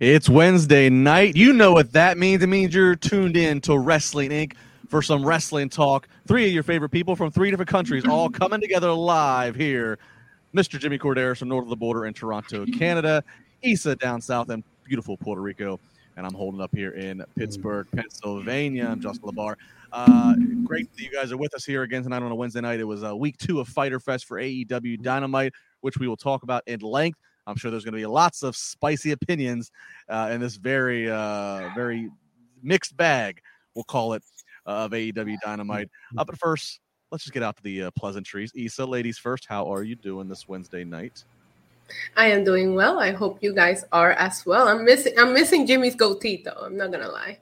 [0.00, 1.34] It's Wednesday night.
[1.34, 2.40] You know what that means.
[2.44, 4.54] It means you're tuned in to Wrestling Inc.
[4.88, 6.06] for some wrestling talk.
[6.28, 9.98] Three of your favorite people from three different countries all coming together live here.
[10.54, 10.78] Mr.
[10.78, 13.24] Jimmy Korderas from north of the border in Toronto, Canada.
[13.62, 15.80] Isa down south in beautiful Puerto Rico.
[16.16, 18.86] And I'm holding up here in Pittsburgh, Pennsylvania.
[18.88, 19.56] I'm Justin LaBar.
[19.90, 22.78] Uh, great that you guys are with us here again tonight on a Wednesday night.
[22.78, 26.44] It was uh, week two of Fyter Fest for AEW Dynamite, which we will talk
[26.44, 27.18] about in length.
[27.48, 29.72] I'm sure there's going to be lots of spicy opinions
[30.08, 32.10] uh, in this very, uh, very
[32.62, 33.40] mixed bag,
[33.74, 34.22] we'll call it,
[34.66, 35.88] uh, of AEW Dynamite.
[36.16, 38.52] Uh, but first, let's just get out to the uh, pleasantries.
[38.54, 41.24] Isa, ladies first, how are you doing this Wednesday night?
[42.18, 43.00] I am doing well.
[43.00, 44.68] I hope you guys are as well.
[44.68, 46.60] I'm missing I'm missing Jimmy's goatee though.
[46.62, 47.38] I'm not gonna lie.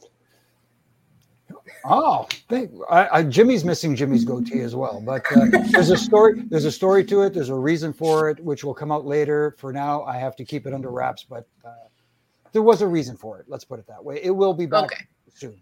[1.84, 5.00] Oh, thank, I, I, Jimmy's missing Jimmy's goatee as well.
[5.04, 6.42] But uh, there's a story.
[6.48, 7.34] There's a story to it.
[7.34, 9.54] There's a reason for it, which will come out later.
[9.58, 11.24] For now, I have to keep it under wraps.
[11.28, 11.70] But uh,
[12.52, 13.46] there was a reason for it.
[13.48, 14.20] Let's put it that way.
[14.22, 15.04] It will be back okay.
[15.34, 15.60] soon.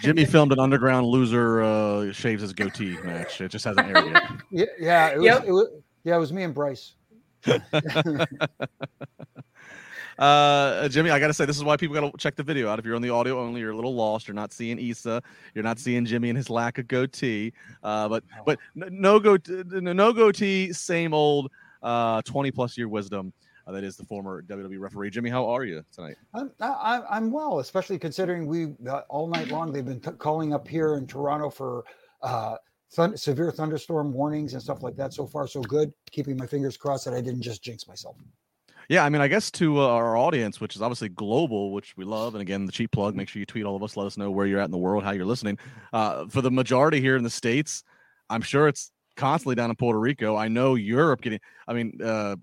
[0.00, 3.40] Jimmy filmed an underground loser uh, shaves his goatee match.
[3.40, 4.22] It just hasn't aired yet.
[4.50, 5.44] Yeah, yeah, it was, yep.
[5.46, 5.68] it was,
[6.04, 6.94] yeah, it was me and Bryce.
[10.18, 12.78] Uh, Jimmy, I gotta say, this is why people gotta check the video out.
[12.78, 14.26] If you're on the audio only, you're a little lost.
[14.26, 15.22] You're not seeing Isa.
[15.54, 17.52] You're not seeing Jimmy and his lack of goatee.
[17.82, 21.50] Uh, but but no go no goatee, same old
[21.82, 23.32] uh 20 plus year wisdom.
[23.68, 25.10] Uh, that is the former WWE referee.
[25.10, 26.16] Jimmy, how are you tonight?
[26.32, 30.66] I'm, I'm well, especially considering we uh, all night long they've been t- calling up
[30.66, 31.84] here in Toronto for
[32.22, 32.56] uh,
[32.88, 35.12] severe thunderstorm warnings and stuff like that.
[35.12, 35.92] So far, so good.
[36.10, 38.16] Keeping my fingers crossed that I didn't just jinx myself.
[38.88, 42.04] Yeah, I mean, I guess to uh, our audience, which is obviously global, which we
[42.04, 43.14] love, and again, the cheap plug.
[43.14, 43.96] Make sure you tweet all of us.
[43.96, 45.58] Let us know where you're at in the world, how you're listening.
[45.92, 47.84] Uh, for the majority here in the states,
[48.30, 50.36] I'm sure it's constantly down in Puerto Rico.
[50.36, 51.40] I know Europe getting.
[51.66, 52.36] I mean, uh,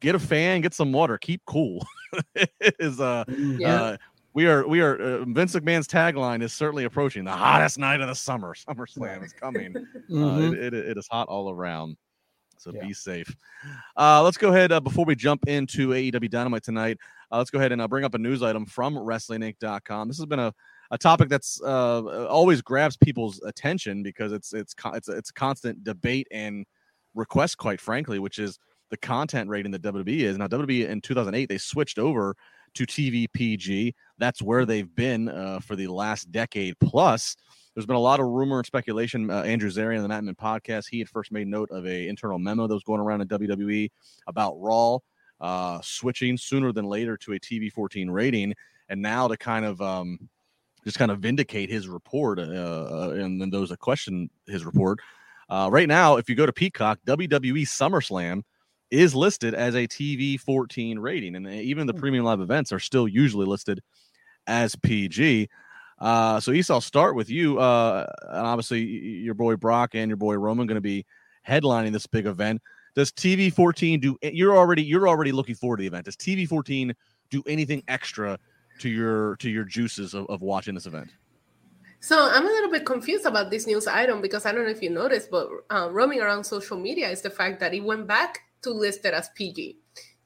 [0.00, 1.86] get a fan, get some water, keep cool.
[2.78, 3.82] is uh, yeah.
[3.82, 3.96] uh
[4.34, 8.08] we are we are uh, Vince McMahon's tagline is certainly approaching the hottest night of
[8.08, 8.54] the summer.
[8.68, 9.74] SummerSlam is coming.
[9.76, 10.54] Uh, mm-hmm.
[10.54, 11.96] it, it, it is hot all around.
[12.58, 12.86] So yeah.
[12.86, 13.34] be safe.
[13.96, 16.98] Uh, let's go ahead uh, before we jump into AEW Dynamite tonight.
[17.30, 20.08] Uh, let's go ahead and uh, bring up a news item from WrestlingInc.com.
[20.08, 20.52] This has been a,
[20.90, 25.84] a topic that's uh, always grabs people's attention because it's it's it's a, it's constant
[25.84, 26.64] debate and
[27.14, 28.58] request, quite frankly, which is
[28.90, 30.38] the content rating that WWE is.
[30.38, 32.34] Now, WWE in 2008 they switched over
[32.74, 33.94] to TV PG.
[34.18, 37.36] That's where they've been uh, for the last decade plus.
[37.78, 39.30] There's been a lot of rumor and speculation.
[39.30, 42.08] Uh, Andrew Zarian on the Mat Men podcast, he had first made note of a
[42.08, 43.88] internal memo that was going around in WWE
[44.26, 44.98] about Raw
[45.40, 48.52] uh, switching sooner than later to a TV 14 rating,
[48.88, 50.28] and now to kind of um,
[50.82, 54.98] just kind of vindicate his report uh, uh and then those that question his report.
[55.48, 58.42] Uh, right now, if you go to Peacock, WWE SummerSlam
[58.90, 62.00] is listed as a TV 14 rating, and even the hmm.
[62.00, 63.80] premium live events are still usually listed
[64.48, 65.48] as PG.
[65.98, 67.58] Uh, so Isa, start with you.
[67.58, 71.04] Uh, and obviously, your boy Brock and your boy Roman going to be
[71.46, 72.60] headlining this big event.
[72.94, 74.16] Does TV 14 do?
[74.22, 76.06] You're already you're already looking forward to the event.
[76.06, 76.94] Does TV 14
[77.30, 78.38] do anything extra
[78.80, 81.10] to your to your juices of, of watching this event?
[82.00, 84.82] So I'm a little bit confused about this news item because I don't know if
[84.82, 88.40] you noticed, but uh, roaming around social media is the fact that it went back
[88.62, 89.78] to listed as PG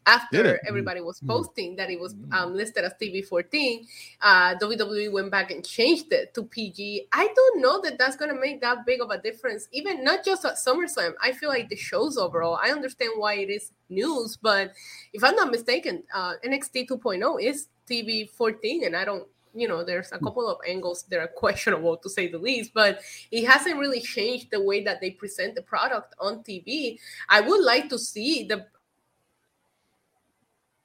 [0.06, 1.28] after everybody was mm-hmm.
[1.28, 2.32] posting that it was mm-hmm.
[2.32, 3.86] um, listed as TV 14,
[4.20, 7.06] uh, WWE went back and changed it to PG.
[7.12, 10.24] I don't know that that's going to make that big of a difference, even not
[10.24, 11.12] just at SummerSlam.
[11.22, 14.72] I feel like the shows overall, I understand why it is news, but
[15.12, 19.84] if I'm not mistaken, uh, NXT 2.0 is TV 14, and I don't you know
[19.84, 20.24] there's a hmm.
[20.24, 23.00] couple of angles that are questionable to say the least but
[23.30, 27.62] it hasn't really changed the way that they present the product on tv i would
[27.62, 28.66] like to see the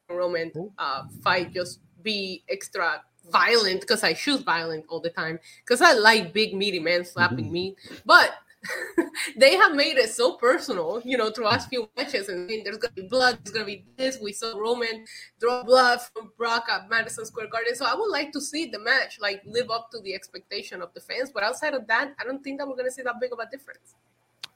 [0.09, 5.81] Roman uh, fight just be extra violent because I choose violent all the time because
[5.81, 7.53] I like big meaty men slapping mm-hmm.
[7.53, 7.75] me,
[8.05, 8.33] but
[9.37, 12.29] they have made it so personal, you know, through last few matches.
[12.29, 14.19] And there's gonna be blood, there's gonna be this.
[14.19, 15.05] We saw Roman
[15.39, 17.75] draw blood from Brock at Madison Square Garden.
[17.75, 20.93] So I would like to see the match like live up to the expectation of
[20.93, 21.31] the fans.
[21.33, 23.49] But outside of that, I don't think that we're gonna see that big of a
[23.49, 23.95] difference.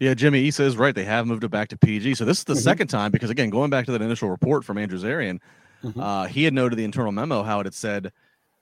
[0.01, 0.95] Yeah, Jimmy Isa is right.
[0.95, 2.15] They have moved it back to PG.
[2.15, 2.63] So this is the mm-hmm.
[2.63, 5.39] second time because again, going back to that initial report from Andrew Zarian,
[5.83, 5.99] mm-hmm.
[5.99, 8.11] uh, he had noted the internal memo how it had said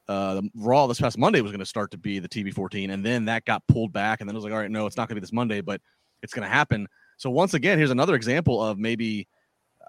[0.10, 3.06] uh, Raw this past Monday was going to start to be the TV 14, and
[3.06, 5.08] then that got pulled back, and then it was like, all right, no, it's not
[5.08, 5.80] going to be this Monday, but
[6.22, 6.88] it's going to happen.
[7.16, 9.30] So once again, here's another example of maybe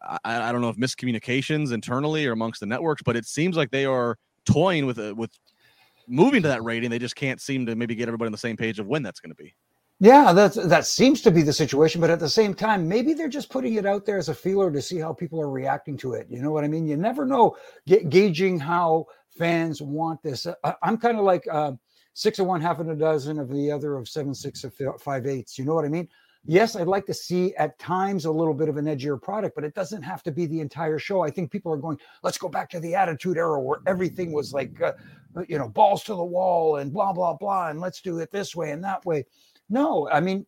[0.00, 3.73] I, I, don't know if miscommunications internally or amongst the networks, but it seems like
[3.73, 5.32] they are toying with with
[6.06, 6.91] moving to that rating.
[6.91, 9.19] They just can't seem to maybe get everybody on the same page of when that's
[9.19, 9.52] going to be.
[10.02, 13.29] Yeah, that's that seems to be the situation, but at the same time, maybe they're
[13.29, 16.14] just putting it out there as a feeler to see how people are reacting to
[16.14, 16.26] it.
[16.31, 16.87] You know what I mean?
[16.87, 17.55] You never know,
[17.87, 20.47] ga- gauging how fans want this.
[20.64, 21.73] I, am kind of like uh,
[22.14, 25.26] six of one, half of a dozen of the other of seven, six of five
[25.26, 25.58] eighths.
[25.58, 26.08] You know what I mean?
[26.47, 29.64] Yes, I'd like to see at times a little bit of an edgier product, but
[29.64, 31.20] it doesn't have to be the entire show.
[31.20, 34.55] I think people are going, let's go back to the attitude era where everything was
[34.55, 34.93] like, uh,
[35.47, 38.56] you know, balls to the wall and blah, blah, blah, and let's do it this
[38.56, 39.26] way and that way
[39.71, 40.47] no, I mean,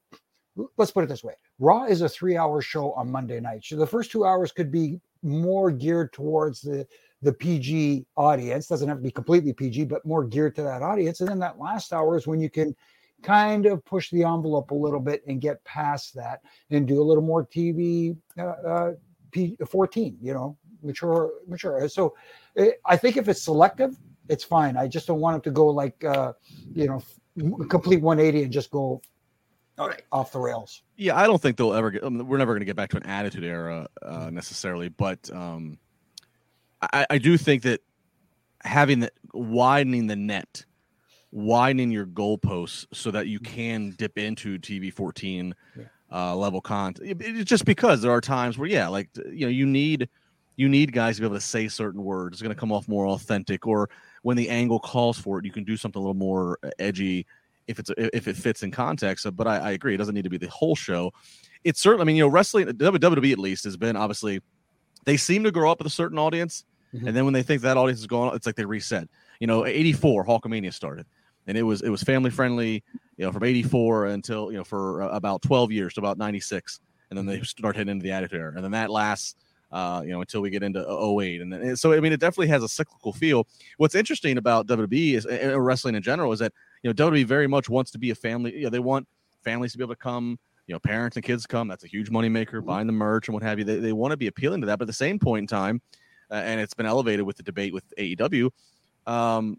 [0.77, 3.65] let's put it this way Raw is a three hour show on Monday night.
[3.65, 6.87] So the first two hours could be more geared towards the
[7.23, 8.67] the PG audience.
[8.67, 11.21] Doesn't have to be completely PG, but more geared to that audience.
[11.21, 12.75] And then that last hour is when you can
[13.23, 16.41] kind of push the envelope a little bit and get past that
[16.71, 18.93] and do a little more TV uh, uh,
[19.31, 21.89] P 14, you know, mature, mature.
[21.89, 22.17] So
[22.57, 23.97] it, eh, I think if it's selective,
[24.29, 24.77] it's fine.
[24.77, 26.33] I just don't want it to go like, uh,
[26.75, 27.03] you know,
[27.69, 29.00] complete 180 and just go
[29.79, 30.02] right.
[30.12, 30.82] off the rails.
[30.96, 32.05] Yeah, I don't think they'll ever get.
[32.05, 35.31] I mean, we're never going to get back to an attitude era uh, necessarily, but
[35.32, 35.79] um,
[36.81, 37.81] I, I do think that
[38.64, 40.64] having the widening the net,
[41.31, 45.85] widening your goalposts so that you can dip into TV 14 yeah.
[46.12, 47.20] uh, level content.
[47.20, 50.08] It, just because there are times where, yeah, like you know, you need
[50.56, 52.35] you need guys to be able to say certain words.
[52.35, 53.88] It's going to come off more authentic, or
[54.23, 57.27] when the angle calls for it, you can do something a little more edgy
[57.67, 59.27] if it's if it fits in context.
[59.37, 61.13] But I, I agree, it doesn't need to be the whole show.
[61.65, 64.41] It's certainly, I mean, you know, wrestling WWE at least has been obviously
[65.05, 66.65] they seem to grow up with a certain audience,
[66.95, 67.07] mm-hmm.
[67.07, 69.09] and then when they think that audience is gone, it's like they reset.
[69.41, 71.07] You know, '84 Hulkamania started,
[71.47, 72.85] and it was it was family friendly.
[73.17, 76.81] You know, from '84 until you know for about 12 years to about '96,
[77.11, 77.45] and then they mm-hmm.
[77.45, 79.37] start heading into the Attitude Era, and then that lasts
[79.73, 81.41] uh, you know, until we get into 08.
[81.41, 83.47] And then, so, I mean, it definitely has a cyclical feel.
[83.79, 86.52] What's interesting about WWE is uh, wrestling in general is that,
[86.83, 88.55] you know, WWE very much wants to be a family.
[88.55, 89.09] You know, they want
[89.43, 91.69] families to be able to come, you know, parents and kids come.
[91.69, 92.67] That's a huge moneymaker, mm-hmm.
[92.67, 93.64] buying the merch and what have you.
[93.64, 94.79] They, they want to be appealing to that.
[94.79, 95.81] But at the same point in time,
[96.31, 98.50] uh, and it's been elevated with the debate with AEW,
[99.07, 99.59] um,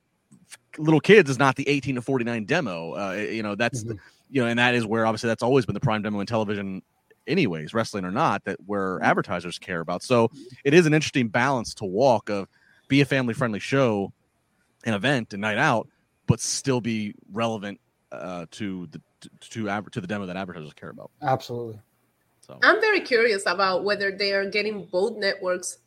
[0.77, 2.93] little kids is not the 18 to 49 demo.
[2.93, 3.93] Uh, you know, that's, mm-hmm.
[3.93, 6.27] the, you know, and that is where obviously that's always been the prime demo in
[6.27, 6.82] television
[7.27, 9.06] anyways, wrestling or not, that where mm-hmm.
[9.06, 10.03] advertisers care about.
[10.03, 10.30] So
[10.63, 12.48] it is an interesting balance to walk of
[12.88, 14.12] be a family friendly show,
[14.86, 15.88] an event, and night out,
[16.27, 17.80] but still be relevant
[18.12, 21.12] uh, to the to to, to the demo that advertisers care about.
[21.22, 21.80] Absolutely.
[22.42, 25.77] So I'm very curious about whether they are getting both networks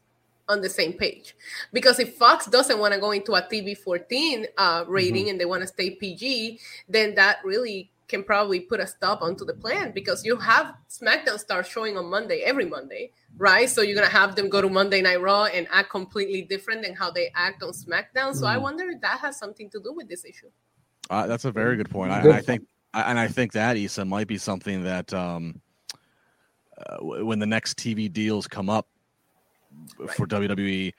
[0.48, 1.34] on the same page
[1.72, 5.30] because if fox doesn't want to go into a tv 14 uh, rating mm-hmm.
[5.30, 9.44] and they want to stay pg then that really can probably put a stop onto
[9.44, 13.68] the plan because you have SmackDown start showing on Monday every Monday, right?
[13.68, 16.94] So you're gonna have them go to Monday Night Raw and act completely different than
[16.94, 18.34] how they act on SmackDown.
[18.34, 18.48] So mm.
[18.48, 20.50] I wonder if that has something to do with this issue.
[21.10, 22.12] Uh, that's a very good point.
[22.12, 25.60] I, I think, and I think that Isa might be something that um,
[26.78, 28.88] uh, when the next TV deals come up
[29.98, 30.10] right.
[30.10, 30.92] for WWE,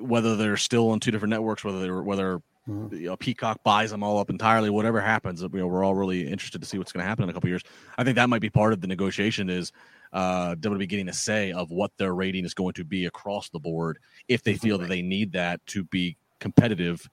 [0.00, 2.96] whether they're still on two different networks, whether they're whether Mm-hmm.
[2.96, 4.70] You know, Peacock buys them all up entirely.
[4.70, 7.30] Whatever happens, you know, we're all really interested to see what's going to happen in
[7.30, 7.62] a couple years.
[7.98, 9.70] I think that might be part of the negotiation is
[10.12, 13.58] uh, WWE getting a say of what their rating is going to be across the
[13.58, 17.06] board if they feel that they need that to be competitive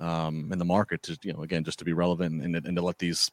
[0.00, 1.02] um, in the market.
[1.04, 3.30] To you know, again, just to be relevant and, and to let these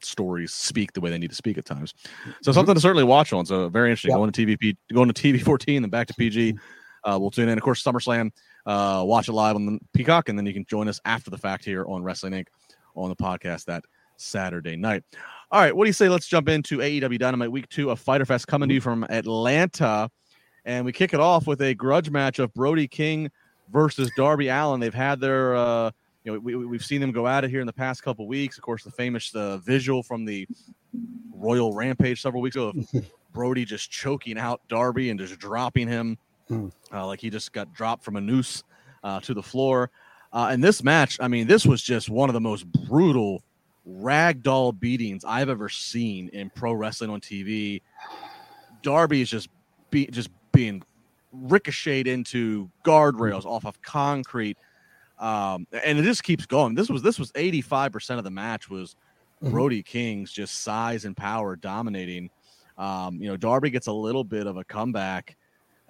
[0.00, 1.94] stories speak the way they need to speak at times.
[1.98, 2.52] So mm-hmm.
[2.52, 3.44] something to certainly watch on.
[3.44, 4.10] So very interesting.
[4.10, 4.18] Yep.
[4.18, 6.56] Going to TVP, going to TV 14, then back to PG.
[7.04, 7.56] Uh, we'll tune in.
[7.56, 8.32] Of course, SummerSlam
[8.68, 11.38] uh, watch it live on the Peacock, and then you can join us after the
[11.38, 12.48] fact here on Wrestling Inc.
[12.94, 13.82] on the podcast that
[14.18, 15.02] Saturday night.
[15.50, 16.10] All right, what do you say?
[16.10, 20.10] Let's jump into AEW Dynamite Week Two of Fyter Fest coming to you from Atlanta,
[20.66, 23.30] and we kick it off with a grudge match of Brody King
[23.72, 24.80] versus Darby Allin.
[24.80, 25.90] They've had their, uh,
[26.24, 28.58] you know, we, we've seen them go at it here in the past couple weeks.
[28.58, 30.46] Of course, the famous uh, visual from the
[31.32, 36.18] Royal Rampage several weeks ago of Brody just choking out Darby and just dropping him
[36.50, 36.72] mm.
[36.92, 38.62] uh, like he just got dropped from a noose
[39.02, 39.90] uh, to the floor.
[40.32, 43.42] Uh, and this match, I mean, this was just one of the most brutal
[43.88, 47.80] ragdoll beatings I've ever seen in pro wrestling on TV.
[48.82, 49.48] Darby is just
[49.90, 50.82] be, just being
[51.32, 54.58] ricocheted into guardrails off of concrete,
[55.18, 56.74] um, and it just keeps going.
[56.74, 58.94] This was this was eighty five percent of the match was
[59.42, 59.52] mm-hmm.
[59.52, 62.30] Brody King's just size and power dominating.
[62.76, 65.36] Um, you know, Darby gets a little bit of a comeback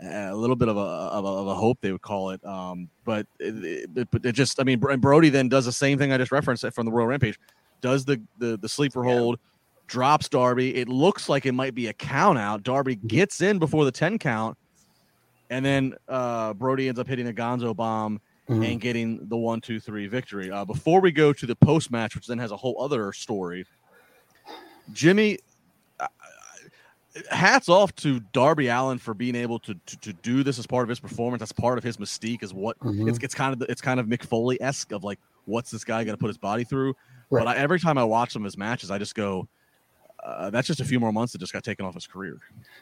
[0.00, 2.44] a little bit of a, of a, of a hope they would call it.
[2.44, 6.18] Um, but it, it, it, just, I mean, Brody then does the same thing I
[6.18, 7.38] just referenced from the Royal Rampage,
[7.80, 9.14] does the the, the sleeper yeah.
[9.14, 9.38] hold,
[9.86, 10.76] drops Darby.
[10.76, 12.62] It looks like it might be a count out.
[12.62, 14.56] Darby gets in before the ten count,
[15.50, 18.20] and then uh, Brody ends up hitting a Gonzo bomb.
[18.48, 18.62] Mm-hmm.
[18.62, 20.50] And getting the one, two, three victory.
[20.50, 23.66] Uh, before we go to the post match, which then has a whole other story,
[24.94, 25.36] Jimmy,
[27.30, 30.82] hats off to Darby Allin for being able to, to, to do this as part
[30.82, 31.40] of his performance.
[31.40, 32.42] That's part of his mystique.
[32.42, 33.08] Is what mm-hmm.
[33.08, 36.04] it's it's kind of it's kind of Mick Foley esque of like what's this guy
[36.04, 36.94] going to put his body through.
[37.30, 37.44] Right.
[37.44, 39.48] But I, every time I watch some of his matches, I just go,
[40.24, 42.38] uh, that's just a few more months that just got taken off his career.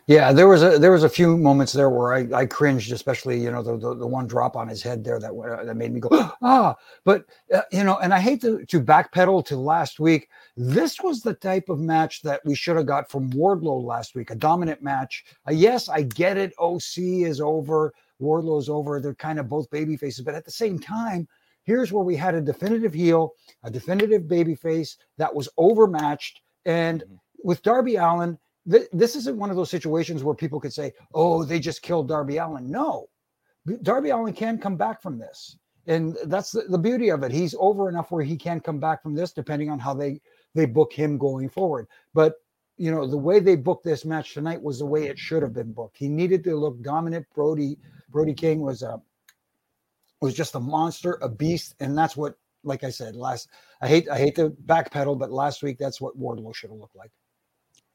[0.06, 3.38] Yeah, there was a there was a few moments there where I, I cringed, especially
[3.38, 5.92] you know the, the, the one drop on his head there that uh, that made
[5.92, 6.08] me go
[6.42, 6.74] ah.
[7.04, 10.30] But uh, you know, and I hate to to backpedal to last week.
[10.56, 14.30] This was the type of match that we should have got from Wardlow last week,
[14.30, 15.24] a dominant match.
[15.46, 16.54] Uh, yes, I get it.
[16.58, 18.98] OC is over, Wardlow's over.
[18.98, 21.28] They're kind of both baby faces, but at the same time,
[21.64, 27.02] here's where we had a definitive heel, a definitive baby face that was overmatched and.
[27.02, 27.14] Mm-hmm
[27.46, 28.36] with Darby Allin,
[28.68, 32.08] th- this isn't one of those situations where people could say, "Oh, they just killed
[32.08, 33.08] Darby Allin." No,
[33.82, 37.30] Darby Allin can come back from this, and that's the, the beauty of it.
[37.30, 40.20] He's over enough where he can come back from this, depending on how they
[40.56, 41.86] they book him going forward.
[42.12, 42.34] But
[42.78, 45.54] you know, the way they booked this match tonight was the way it should have
[45.54, 45.96] been booked.
[45.96, 47.26] He needed to look dominant.
[47.32, 49.00] Brody Brody King was a
[50.20, 52.34] was just a monster, a beast, and that's what,
[52.64, 53.48] like I said, last
[53.80, 56.96] I hate I hate to backpedal, but last week that's what Wardlow should have looked
[56.96, 57.12] like.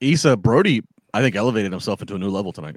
[0.02, 0.82] Isa Brody,
[1.14, 2.76] I think, elevated himself into a new level tonight.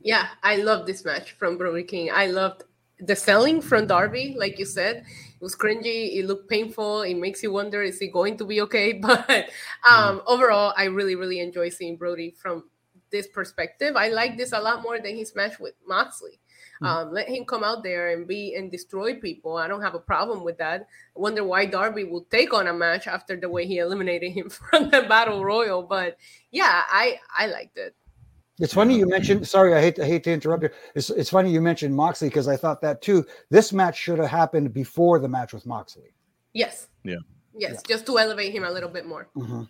[0.00, 2.10] Yeah, I love this match from Brody King.
[2.10, 2.64] I loved
[3.00, 5.04] the selling from Darby, like you said,
[5.40, 6.16] it was cringy.
[6.16, 7.02] It looked painful.
[7.02, 8.92] It makes you wonder, is he going to be okay?
[9.00, 9.50] But
[9.88, 10.22] um, mm.
[10.26, 12.64] overall, I really, really enjoy seeing Brody from
[13.10, 13.96] this perspective.
[13.96, 16.40] I like this a lot more than his match with Moxley.
[16.82, 16.86] Mm-hmm.
[16.86, 19.56] Um, let him come out there and be and destroy people.
[19.56, 20.86] I don't have a problem with that.
[21.16, 24.48] I wonder why Darby will take on a match after the way he eliminated him
[24.70, 25.82] from the battle royal.
[25.82, 26.16] But
[26.50, 27.94] yeah, I I liked it.
[28.60, 29.46] It's funny you mentioned.
[29.46, 30.70] Sorry, I hate I hate to interrupt you.
[30.94, 33.26] It's it's funny you mentioned Moxley because I thought that too.
[33.50, 36.14] This match should have happened before the match with Moxley.
[36.52, 36.88] Yes.
[37.04, 37.16] Yeah.
[37.54, 37.80] Yes, yeah.
[37.88, 39.28] just to elevate him a little bit more.
[39.36, 39.64] Mm-hmm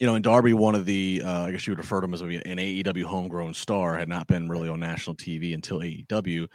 [0.00, 2.14] you know, in Darby, one of the, uh, I guess you would refer to him
[2.14, 6.48] as an AEW homegrown star, had not been really on national TV until AEW.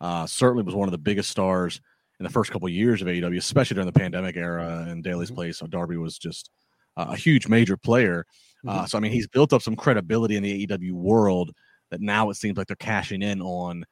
[0.00, 1.80] Uh, certainly was one of the biggest stars
[2.20, 5.28] in the first couple of years of AEW, especially during the pandemic era and Daily's
[5.28, 5.36] mm-hmm.
[5.36, 5.58] place.
[5.58, 6.50] So Darby was just
[6.96, 8.24] uh, a huge major player.
[8.66, 8.86] Uh, mm-hmm.
[8.86, 11.52] so I mean, he's built up some credibility in the AEW world
[11.90, 13.84] that now it seems like they're cashing in on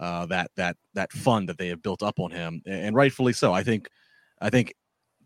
[0.00, 3.52] uh, that that that fund that they have built up on him, and rightfully so.
[3.52, 3.88] I think
[4.40, 4.74] I think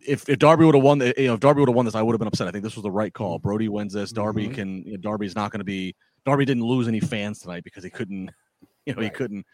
[0.01, 2.03] if, if Darby would have won, you know, if Darby would have won this, I
[2.03, 2.49] would have been upset.
[2.49, 3.39] I think this was the right call.
[3.39, 3.49] Mm-hmm.
[3.49, 4.13] Brody wins this.
[4.13, 4.55] Darby mm-hmm.
[4.55, 4.83] can.
[4.85, 5.95] You know, Darby's not going to be.
[6.25, 8.31] Darby didn't lose any fans tonight because he couldn't.
[8.89, 9.07] You know, right.
[9.07, 9.45] he couldn't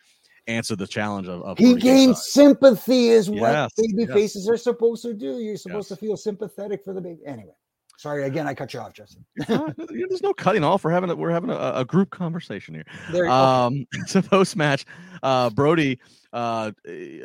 [0.46, 1.42] answer the challenge of.
[1.42, 3.70] of he gained sympathy, is what yes.
[3.78, 4.12] baby yes.
[4.12, 5.38] faces are supposed to do.
[5.38, 5.98] You're supposed yes.
[5.98, 7.20] to feel sympathetic for the baby.
[7.24, 7.54] Anyway,
[8.02, 8.46] sorry again.
[8.46, 9.24] I cut you off, Justin.
[9.46, 10.84] there's no cutting off.
[10.84, 12.84] We're having a, we're having a, a group conversation here.
[13.12, 14.84] There um, it's a post match.
[15.22, 15.98] Uh, Brody
[16.32, 16.72] uh,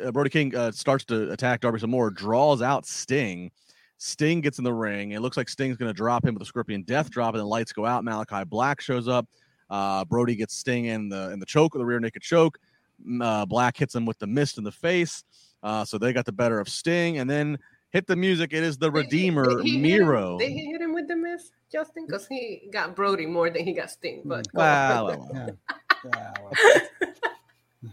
[0.04, 3.50] uh, Brody King uh, starts to attack Darby some more, draws out Sting.
[3.98, 5.12] Sting gets in the ring.
[5.12, 7.46] It looks like Sting's going to drop him with a Scorpion Death drop, and the
[7.46, 8.04] lights go out.
[8.04, 9.26] Malachi Black shows up.
[9.68, 12.58] Uh, Brody gets Sting in the in the choke, the rear naked choke.
[13.20, 15.24] Uh, Black hits him with the mist in the face.
[15.62, 17.58] Uh, so they got the better of Sting, and then
[17.90, 18.52] hit the music.
[18.52, 20.38] It is the Redeemer he, he Miro.
[20.38, 22.06] Did he hit him with the mist, Justin?
[22.06, 24.22] Because he got Brody more than he got Sting.
[24.24, 25.50] But wow, well, well.
[26.04, 26.34] yeah.
[26.42, 27.92] well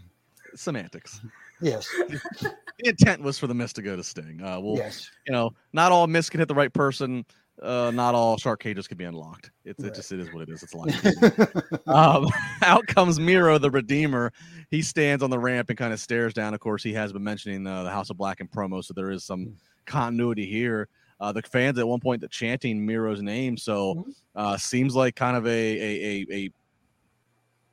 [0.54, 1.20] semantics.
[1.60, 1.88] Yes.
[2.08, 2.52] the
[2.84, 4.42] intent was for the mist to go to Sting.
[4.42, 5.10] Uh, well, yes.
[5.26, 7.24] you know, not all mist can hit the right person.
[7.62, 9.50] Uh, not all shark cages can be unlocked.
[9.64, 9.90] It's right.
[9.90, 10.62] it just it is what it is.
[10.62, 11.86] It's life.
[11.86, 12.28] um,
[12.62, 14.32] out comes Miro, the Redeemer.
[14.70, 16.52] He stands on the ramp and kind of stares down.
[16.52, 19.10] Of course, he has been mentioning uh, the House of Black in promo, so there
[19.10, 19.52] is some hmm.
[19.86, 20.88] continuity here.
[21.18, 24.10] Uh, the fans at one point that chanting Miro's name, so mm-hmm.
[24.34, 26.50] uh, seems like kind of a a, a,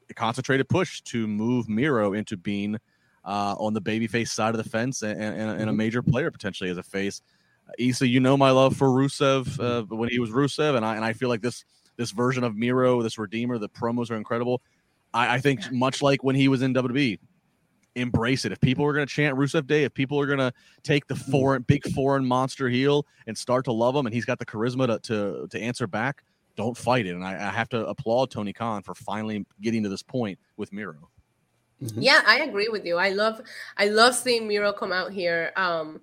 [0.10, 2.78] a concentrated push to move Miro into being
[3.25, 5.78] uh, on the babyface side of the fence and, and, and, a mm-hmm.
[5.78, 7.22] major player potentially as a face.
[7.77, 11.06] Isa, you know my love for Rusev uh, when he was Rusev, and I and
[11.06, 11.65] I feel like this
[11.98, 14.62] this version of Miro, this Redeemer, the promos are incredible.
[15.13, 17.20] I, I think much like when he was in WWE,
[17.96, 18.51] embrace it.
[18.51, 20.51] If people are going to chant Rusev Day, if people are going to
[20.84, 21.32] take the mm-hmm.
[21.32, 24.88] foreign big foreign monster heel and start to love him, and he's got the charisma
[24.88, 26.24] to to, to answer back,
[26.56, 27.15] don't fight it.
[27.15, 30.72] And I, I have to applaud Tony Khan for finally getting to this point with
[30.74, 31.10] Miro.
[31.82, 32.01] Mm-hmm.
[32.01, 32.98] Yeah, I agree with you.
[32.98, 33.42] I love
[33.77, 35.51] I love seeing Miro come out here.
[35.56, 36.00] Um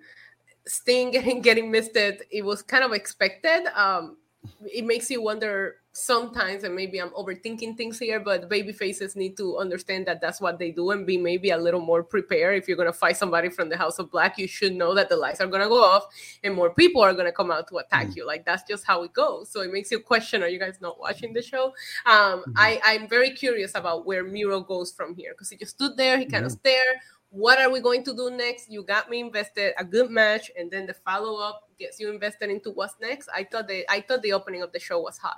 [0.67, 3.67] Sting getting getting misted, it was kind of expected.
[3.75, 4.17] Um
[4.65, 9.37] it makes you wonder sometimes and maybe i'm overthinking things here but baby faces need
[9.37, 12.69] to understand that that's what they do and be maybe a little more prepared if
[12.69, 15.17] you're going to fight somebody from the house of black you should know that the
[15.17, 16.07] lights are going to go off
[16.45, 18.19] and more people are going to come out to attack mm-hmm.
[18.19, 20.79] you like that's just how it goes so it makes you question are you guys
[20.81, 21.67] not watching the show
[22.07, 22.53] um, mm-hmm.
[22.57, 26.19] i i'm very curious about where miro goes from here because he just stood there
[26.19, 26.61] he kind of mm-hmm.
[26.61, 26.97] stared
[27.31, 28.71] what are we going to do next?
[28.71, 32.51] You got me invested, a good match, and then the follow up gets you invested
[32.51, 33.29] into what's next.
[33.35, 35.37] I thought the I thought the opening of the show was hot.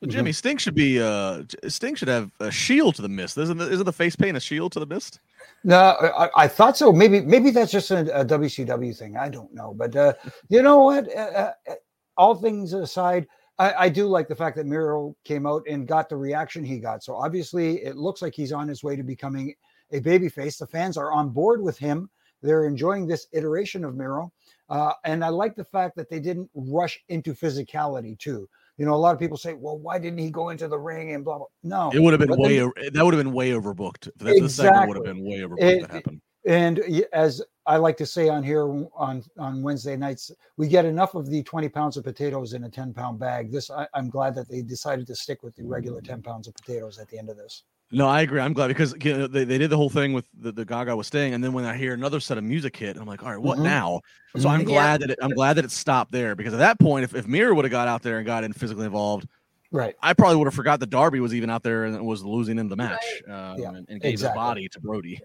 [0.00, 3.38] Well, Jimmy, Sting should be uh Sting should have a shield to the mist.
[3.38, 5.20] Isn't the, isn't the face paint a shield to the mist?
[5.64, 6.92] No, I, I thought so.
[6.92, 9.16] Maybe maybe that's just a, a WCW thing.
[9.16, 10.14] I don't know, but uh,
[10.48, 11.08] you know what?
[11.16, 11.74] Uh, uh,
[12.18, 13.26] all things aside,
[13.58, 16.78] I, I, do like the fact that Miro came out and got the reaction he
[16.78, 17.02] got.
[17.02, 19.54] So obviously, it looks like he's on his way to becoming
[19.92, 20.58] a babyface.
[20.58, 22.10] The fans are on board with him.
[22.42, 24.32] They're enjoying this iteration of Miro.
[24.68, 28.48] Uh, and I like the fact that they didn't rush into physicality too.
[28.78, 31.14] You know, a lot of people say, "Well, why didn't he go into the ring
[31.14, 33.50] and blah blah?" No, it would have been way then, that would have been way
[33.50, 34.08] overbooked.
[34.16, 34.48] That exactly.
[34.48, 36.22] segment would have been way overbooked it, to happen.
[36.46, 36.80] And
[37.12, 38.64] as I like to say on here
[38.96, 42.70] on on Wednesday nights, we get enough of the twenty pounds of potatoes in a
[42.70, 43.52] ten pound bag.
[43.52, 46.54] This I, I'm glad that they decided to stick with the regular ten pounds of
[46.54, 47.64] potatoes at the end of this.
[47.94, 48.40] No, I agree.
[48.40, 50.96] I'm glad because you know, they, they did the whole thing with the, the Gaga
[50.96, 53.30] was staying, and then when I hear another set of music hit, I'm like, all
[53.30, 53.64] right, what mm-hmm.
[53.64, 54.00] now?
[54.38, 54.68] So I'm mm-hmm.
[54.68, 55.06] glad yeah.
[55.06, 57.54] that it, I'm glad that it stopped there because at that point, if, if Miro
[57.54, 59.28] would have got out there and got in physically involved,
[59.70, 62.58] right, I probably would have forgot that Darby was even out there and was losing
[62.58, 64.40] in the match um, yeah, and, and, gave exactly.
[64.40, 65.20] his body to Brody.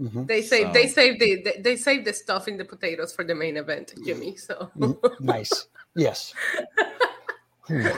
[0.00, 0.26] Mm-hmm.
[0.26, 0.72] They saved so.
[0.72, 3.94] they saved the they, they saved the stuff in the potatoes for the main event,
[4.04, 4.36] Jimmy.
[4.36, 4.70] So
[5.20, 6.34] nice, yes.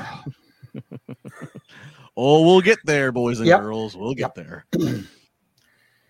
[2.17, 3.61] Oh, we'll get there, boys and yep.
[3.61, 3.97] girls.
[3.97, 4.47] We'll get yep.
[4.47, 4.67] there.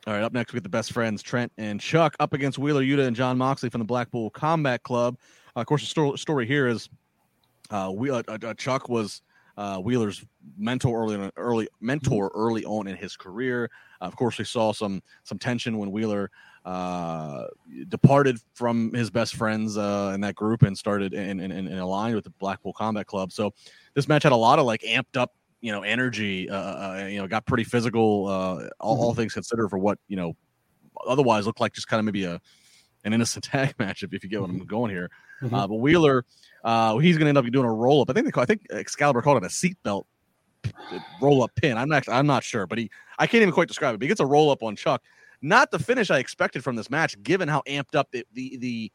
[0.06, 2.82] All right, up next we get the best friends Trent and Chuck up against Wheeler
[2.82, 5.18] Yuta and Jon Moxley from the Blackpool Combat Club.
[5.54, 6.88] Uh, of course, the sto- story here is
[7.70, 9.22] uh, we, uh, uh, Chuck was
[9.56, 10.24] uh, Wheeler's
[10.56, 13.70] mentor early on, early mentor early on in his career.
[14.00, 16.30] of course, we saw some some tension when Wheeler
[16.64, 17.44] uh,
[17.88, 22.14] departed from his best friends uh, in that group and started and, and, and aligned
[22.14, 23.32] with the Blackpool Combat Club.
[23.32, 23.52] So
[23.94, 27.06] this match had a lot of like amped up you know energy uh, uh, uh,
[27.06, 28.30] you know got pretty physical uh
[28.80, 29.04] all, mm-hmm.
[29.04, 30.34] all, things considered for what you know
[31.06, 32.40] otherwise looked like just kind of maybe a
[33.04, 34.66] an innocent tag match if, if you get what i'm mm-hmm.
[34.66, 35.10] going here
[35.42, 35.54] mm-hmm.
[35.54, 36.24] uh, but wheeler
[36.64, 38.66] uh he's gonna end up doing a roll up i think they call i think
[38.70, 40.04] excalibur called it a seatbelt
[41.20, 43.94] roll up pin i'm not i'm not sure but he i can't even quite describe
[43.94, 45.02] it but he gets a roll up on chuck
[45.42, 48.92] not the finish i expected from this match given how amped up the the, the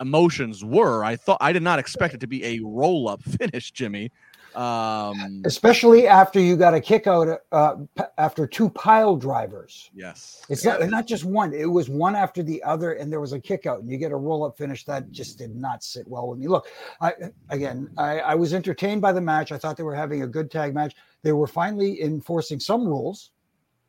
[0.00, 3.72] emotions were i thought i did not expect it to be a roll up finish
[3.72, 4.10] jimmy
[4.56, 7.76] um, Especially after you got a kick out uh,
[8.18, 9.90] after two pile drivers.
[9.94, 10.44] Yes.
[10.48, 10.78] It's yeah.
[10.78, 13.66] not, not just one, it was one after the other, and there was a kick
[13.66, 16.38] out, and you get a roll up finish that just did not sit well with
[16.38, 16.48] me.
[16.48, 16.66] Look,
[17.00, 17.12] I
[17.50, 19.52] again, I, I was entertained by the match.
[19.52, 20.94] I thought they were having a good tag match.
[21.22, 23.30] They were finally enforcing some rules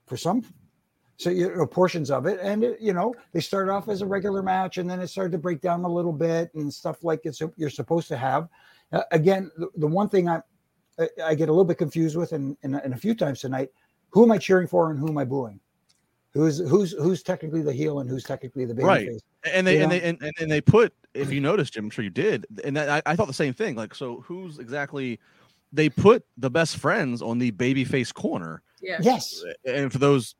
[0.05, 0.43] for some
[1.17, 4.05] so you know portions of it and it, you know they started off as a
[4.05, 7.21] regular match and then it started to break down a little bit and stuff like
[7.23, 8.49] it's you're supposed to have
[8.91, 10.41] uh, again the, the, one thing i
[11.23, 13.69] I get a little bit confused with, and, and, and a few times tonight,
[14.09, 15.59] who am I cheering for and who am I booing?
[16.31, 19.07] Who's who's who's technically the heel and who's technically the baby right.
[19.07, 19.21] face?
[19.53, 22.09] And they and they and, and they put if you noticed, Jim, I'm sure you
[22.09, 23.75] did, and I, I thought the same thing.
[23.75, 25.19] Like, so who's exactly?
[25.71, 28.61] They put the best friends on the babyface corner.
[28.81, 28.97] Yeah.
[29.01, 29.43] Yes.
[29.65, 30.35] And for those,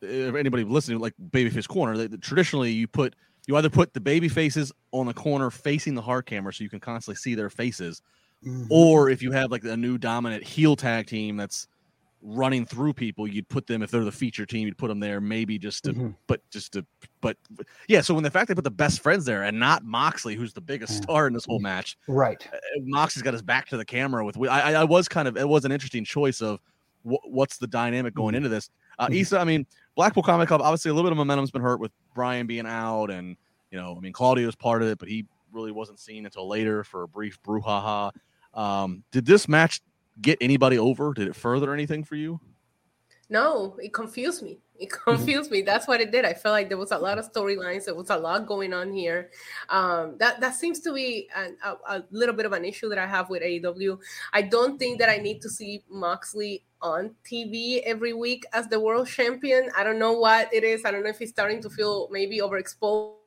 [0.00, 4.28] if anybody listening, like babyface corner, they, traditionally you put you either put the baby
[4.28, 8.00] faces on the corner facing the hard camera so you can constantly see their faces,
[8.46, 8.66] Mm-hmm.
[8.70, 11.68] Or if you have like a new dominant heel tag team that's
[12.22, 15.20] running through people, you'd put them if they're the feature team, you'd put them there
[15.20, 16.10] maybe just to, mm-hmm.
[16.26, 16.84] but just to,
[17.20, 17.36] but
[17.88, 18.00] yeah.
[18.00, 20.60] So when the fact they put the best friends there and not Moxley, who's the
[20.60, 21.02] biggest mm-hmm.
[21.02, 22.46] star in this whole match, right?
[22.52, 24.24] Uh, Moxley's got his back to the camera.
[24.24, 26.60] With I, I was kind of it was an interesting choice of
[27.02, 28.36] what's the dynamic going mm-hmm.
[28.38, 28.70] into this.
[28.98, 29.14] Uh, mm-hmm.
[29.14, 31.92] Isa, I mean, Blackpool Combat Club, obviously a little bit of momentum's been hurt with
[32.14, 33.36] Bryan being out, and
[33.70, 36.84] you know, I mean, Claudio's part of it, but he really wasn't seen until later
[36.84, 38.10] for a brief brouhaha.
[38.54, 39.80] Um, did this match
[40.20, 41.12] get anybody over?
[41.14, 42.40] Did it further anything for you?
[43.28, 44.58] No, it confused me.
[44.78, 45.62] It confused me.
[45.62, 46.26] That's what it did.
[46.26, 47.86] I felt like there was a lot of storylines.
[47.86, 49.30] There was a lot going on here.
[49.70, 52.98] Um, that that seems to be an, a, a, little bit of an issue that
[52.98, 53.98] I have with AEW.
[54.34, 58.80] I don't think that I need to see Moxley on TV every week as the
[58.80, 59.70] world champion.
[59.76, 60.84] I don't know what it is.
[60.84, 63.21] I don't know if he's starting to feel maybe overexposed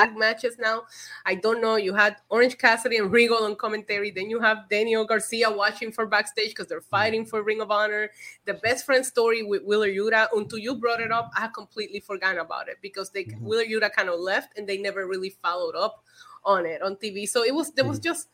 [0.00, 0.82] tag matches now.
[1.26, 1.76] I don't know.
[1.76, 4.10] You had Orange Cassidy and Regal on commentary.
[4.10, 8.10] Then you have Daniel Garcia watching for backstage because they're fighting for Ring of Honor.
[8.46, 10.28] The best friend story with Wheeler Yuta.
[10.32, 13.44] Until you brought it up, I completely forgot about it because they mm-hmm.
[13.44, 16.04] Wheeler Yuta kind of left and they never really followed up
[16.44, 17.28] on it on TV.
[17.28, 18.04] So it was there was mm-hmm.
[18.04, 18.28] just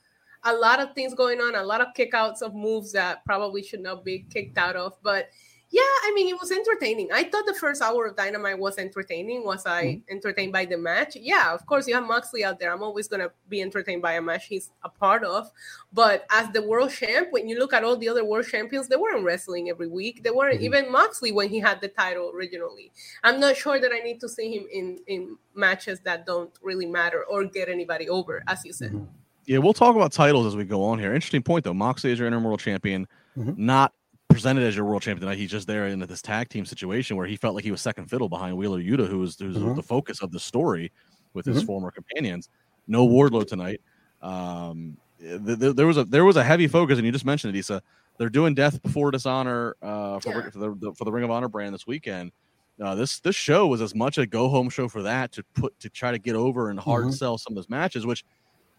[0.45, 3.81] a lot of things going on, a lot of kickouts of moves that probably should
[3.81, 4.95] not be kicked out of.
[5.03, 5.31] But
[5.69, 7.09] Yeah, I mean, it was entertaining.
[7.13, 9.45] I thought the first hour of Dynamite was entertaining.
[9.45, 10.13] Was I mm-hmm.
[10.15, 11.17] entertained by the match?
[11.17, 11.89] Yeah, of course.
[11.89, 12.73] You have Moxley out there.
[12.73, 15.51] I'm always going to be entertained by a match he's a part of.
[15.93, 18.95] But as the world champ, when you look at all the other world champions, they
[18.95, 20.23] weren't wrestling every week.
[20.23, 20.65] They weren't mm-hmm.
[20.65, 22.93] even Moxley when he had the title originally.
[23.25, 26.87] I'm not sure that I need to see him in, in matches that don't really
[26.87, 28.93] matter or get anybody over, as you said.
[28.93, 29.05] Mm-hmm.
[29.47, 31.15] Yeah, we'll talk about titles as we go on here.
[31.15, 31.75] Interesting point, though.
[31.75, 33.53] Moxley is your interim world champion, mm-hmm.
[33.57, 33.93] not
[34.29, 35.39] presented as your world champion tonight.
[35.39, 38.09] He's just there in this tag team situation where he felt like he was second
[38.09, 39.75] fiddle behind Wheeler Yuta, who was, who's mm-hmm.
[39.75, 40.93] the focus of the story
[41.35, 41.67] with his mm-hmm.
[41.67, 42.49] former companions.
[42.87, 43.81] No Wardlow tonight.
[44.23, 47.83] Um, there was a there was a heavy focus, and you just mentioned it, Isa.
[48.19, 50.51] They're doing Death Before Dishonor uh, for, yeah.
[50.51, 52.33] for, the, for the Ring of Honor brand this weekend.
[52.81, 55.79] Uh, this this show was as much a go home show for that to put
[55.81, 57.13] to try to get over and hard mm-hmm.
[57.13, 58.25] sell some of those matches, which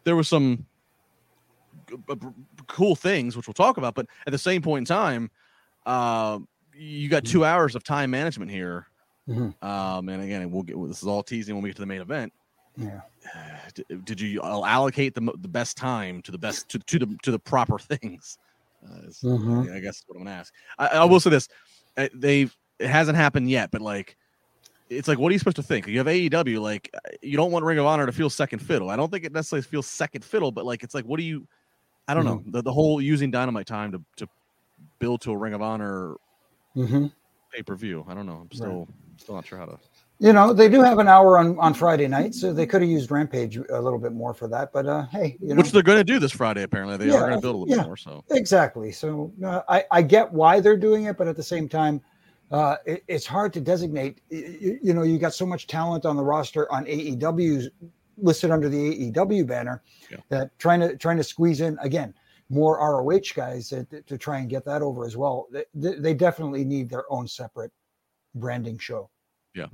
[0.04, 0.66] there was some
[2.68, 3.96] cool things, which we'll talk about.
[3.96, 5.32] But at the same point in time,
[5.86, 6.40] uh,
[6.76, 8.88] you got two hours of time management here.
[9.28, 9.66] Mm-hmm.
[9.66, 12.02] Um, and again, we'll get this is all teasing when we get to the main
[12.02, 12.32] event.
[12.78, 13.02] Yeah.
[13.74, 17.32] Did, did you allocate the the best time to the best to, to the to
[17.32, 18.38] the proper things?
[18.86, 19.74] Uh, mm-hmm.
[19.74, 20.54] I guess what I'm gonna ask.
[20.80, 21.50] I, I will say this:
[21.98, 24.16] uh, they it hasn't happened yet, but like
[24.90, 25.88] it's like what are you supposed to think?
[25.88, 28.90] You have AEW, like you don't want Ring of Honor to feel second fiddle.
[28.90, 31.48] I don't think it necessarily feels second fiddle, but like it's like what do you?
[32.08, 32.46] I don't mm-hmm.
[32.46, 34.28] know the, the whole using Dynamite time to to
[35.00, 36.16] build to a Ring of Honor
[36.76, 37.08] mm-hmm.
[37.54, 38.06] pay per view.
[38.08, 38.42] I don't know.
[38.42, 38.88] I'm still right.
[39.18, 39.78] still not sure how to.
[40.20, 42.90] You know, they do have an hour on, on Friday night, so they could have
[42.90, 44.74] used Rampage a little bit more for that.
[44.74, 45.56] But uh, hey, you know.
[45.56, 46.64] which they're going to do this Friday.
[46.64, 47.98] Apparently, they yeah, are going to build a little yeah, more.
[47.98, 48.92] So exactly.
[48.92, 52.02] So uh, I I get why they're doing it, but at the same time,
[52.52, 54.22] uh, it, it's hard to designate.
[54.30, 57.70] You, you, know, you got so much talent on the roster on AEW's
[58.18, 60.18] listed under the AEW banner yeah.
[60.30, 62.14] that trying to trying to squeeze in again
[62.50, 65.48] more ROH guys to, to try and get that over as well.
[65.52, 67.72] They, they definitely need their own separate
[68.36, 69.10] branding show.
[69.54, 69.66] Yeah.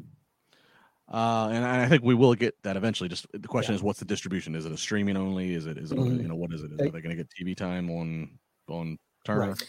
[1.12, 3.10] Uh, and I think we will get that eventually.
[3.10, 3.78] Just the question yeah.
[3.78, 4.56] is, what's the distribution?
[4.56, 5.54] Is it a streaming only?
[5.54, 6.22] Is it is it mm-hmm.
[6.22, 6.72] you know what is it?
[6.72, 9.50] Is, are they going to get TV time on on Turner?
[9.50, 9.68] Right.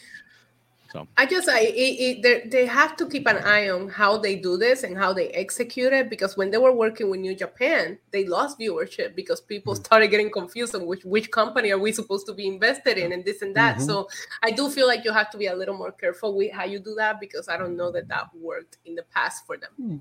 [0.95, 4.37] So I just I it, it, they have to keep an eye on how they
[4.37, 7.99] do this and how they execute it because when they were working with New Japan,
[8.13, 9.83] they lost viewership because people mm-hmm.
[9.83, 13.25] started getting confused on which which company are we supposed to be invested in and
[13.25, 13.79] this and that.
[13.79, 13.87] Mm-hmm.
[13.87, 14.09] So
[14.45, 16.79] I do feel like you have to be a little more careful with how you
[16.79, 19.71] do that because I don't know that that worked in the past for them.
[19.77, 19.97] Hmm.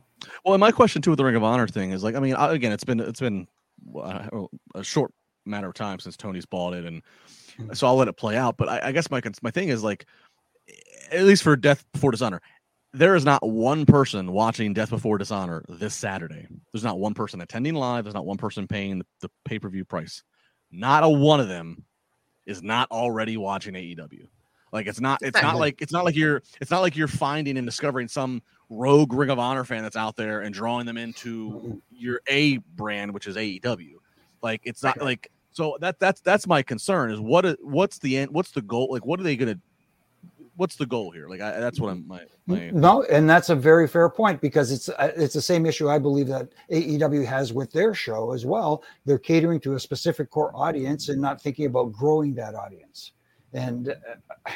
[0.45, 2.35] Well, and my question too with the Ring of Honor thing is like, I mean,
[2.35, 3.47] again, it's been it's been
[3.95, 5.11] a short
[5.45, 7.01] matter of time since Tony's bought it, and
[7.57, 7.73] mm-hmm.
[7.73, 8.57] so I'll let it play out.
[8.57, 10.05] But I, I guess my my thing is like
[11.11, 12.41] at least for Death Before Dishonor,
[12.93, 16.47] there is not one person watching Death Before Dishonor this Saturday.
[16.71, 18.03] There's not one person attending live.
[18.03, 20.23] There's not one person paying the, the pay per view price.
[20.71, 21.85] Not a one of them
[22.45, 24.27] is not already watching AEW.
[24.71, 25.21] Like it's not.
[25.21, 26.41] It's not like it's not like you're.
[26.59, 30.15] It's not like you're finding and discovering some rogue Ring of Honor fan that's out
[30.15, 33.93] there and drawing them into your A brand, which is AEW.
[34.41, 38.31] Like it's not like so that that's that's my concern is what what's the end
[38.31, 39.59] what's the goal like what are they gonna
[40.55, 41.27] what's the goal here?
[41.27, 42.07] Like I, that's what I'm.
[42.07, 45.65] My, my, no, and that's a very fair point because it's uh, it's the same
[45.65, 48.83] issue I believe that AEW has with their show as well.
[49.05, 53.11] They're catering to a specific core audience and not thinking about growing that audience.
[53.53, 54.51] And uh,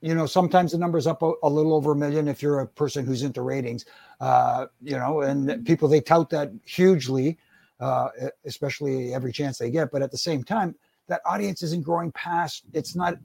[0.00, 2.66] you know, sometimes the number's up a, a, little over a million if you're a
[2.66, 3.84] person who's into ratings.
[4.20, 7.38] Uh, you know, and people they tout that hugely,
[7.80, 8.08] uh,
[8.44, 9.90] especially every chance they get.
[9.90, 10.74] But at the same time,
[11.08, 12.64] that audience isn't growing past.
[12.72, 13.16] It's not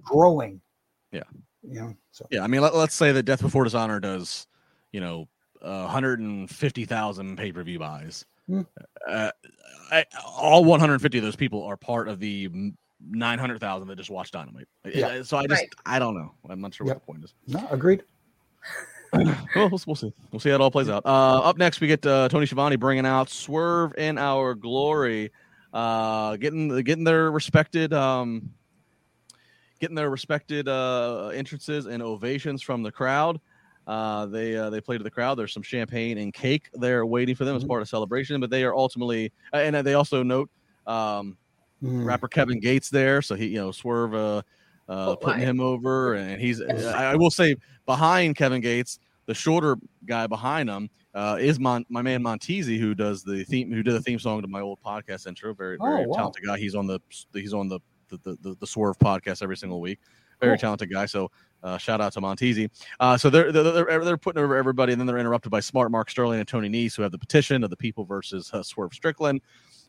[0.00, 0.60] growing
[1.14, 1.22] yeah.
[1.62, 4.46] You know, so yeah, I mean, let, us say that Death Before Dishonor does,
[4.92, 5.28] you know,
[5.62, 8.26] uh, 150,000 pay per view buys.
[8.50, 8.66] Mm.
[9.08, 9.30] Uh,
[9.90, 14.68] I, all 150 of those people are part of the 900,000 that just watched Dynamite.
[14.84, 15.22] Yeah.
[15.22, 15.74] So I just, right.
[15.86, 16.34] I don't know.
[16.50, 16.96] I'm not sure yep.
[16.96, 17.34] what the point is.
[17.46, 18.02] No, agreed.
[19.14, 20.12] well, we'll, we'll, see.
[20.32, 21.06] We'll see how it all plays out.
[21.06, 25.30] Uh, up next, we get uh, Tony Schiavone bringing out Swerve in Our Glory,
[25.72, 28.50] uh, getting getting their respected um,
[29.80, 33.40] getting their respected uh, entrances and ovations from the crowd.
[33.86, 35.34] Uh, they uh, they play to the crowd.
[35.34, 37.64] There's some champagne and cake there waiting for them mm-hmm.
[37.64, 38.40] as part of celebration.
[38.40, 40.50] But they are ultimately, uh, and they also note
[40.86, 41.36] um,
[41.82, 42.04] mm.
[42.04, 43.20] rapper Kevin Gates there.
[43.20, 44.42] So he, you know, Swerve uh,
[44.88, 46.62] uh, oh, putting him over, and he's.
[46.62, 51.86] I, I, will say behind Kevin Gates, the shorter guy behind him uh, is Mon-
[51.88, 54.78] my man Montezi, who does the theme, who did the theme song to my old
[54.84, 55.54] podcast intro.
[55.54, 56.16] Very very oh, wow.
[56.16, 56.58] talented guy.
[56.58, 57.00] He's on the
[57.32, 57.80] he's on the
[58.22, 59.98] the, the, the Swerve podcast every single week.
[60.40, 60.60] Very cool.
[60.60, 61.06] talented guy.
[61.06, 61.30] So
[61.62, 62.70] uh, shout out to Montezi.
[63.00, 66.10] Uh, so they're, they're, they're putting over everybody, and then they're interrupted by Smart Mark
[66.10, 69.40] Sterling and Tony Nese, who have the petition of the people versus uh, Swerve Strickland.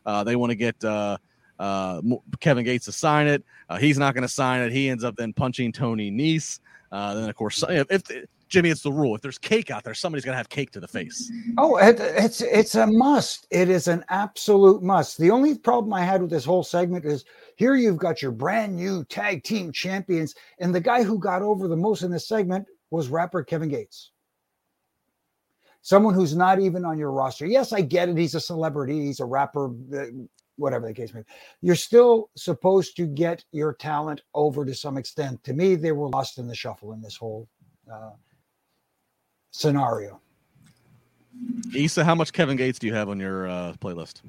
[0.04, 1.18] Uh, they want to get uh,
[1.58, 2.00] uh,
[2.40, 3.44] Kevin Gates to sign it.
[3.80, 4.72] he's not going to sign it.
[4.72, 6.60] He ends up then punching Tony Nese.
[6.92, 9.14] Uh, then of course, if, if Jimmy, it's the rule.
[9.14, 11.32] If there's cake out there, somebody's gonna have cake to the face.
[11.58, 13.46] Oh, it, it's it's a must.
[13.50, 15.18] It is an absolute must.
[15.18, 17.24] The only problem I had with this whole segment is
[17.56, 21.66] here you've got your brand new tag team champions, and the guy who got over
[21.66, 24.12] the most in this segment was rapper Kevin Gates.
[25.82, 27.46] Someone who's not even on your roster.
[27.46, 28.16] Yes, I get it.
[28.16, 29.06] He's a celebrity.
[29.06, 29.72] He's a rapper.
[30.56, 31.26] Whatever the case may be.
[31.60, 35.44] You're still supposed to get your talent over to some extent.
[35.44, 37.46] To me, they were lost in the shuffle in this whole
[37.92, 38.10] uh,
[39.56, 40.20] scenario.
[41.74, 44.22] Isa, how much Kevin Gates do you have on your uh, playlist?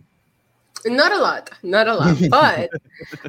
[0.86, 2.18] Not a lot, not a lot.
[2.30, 2.70] But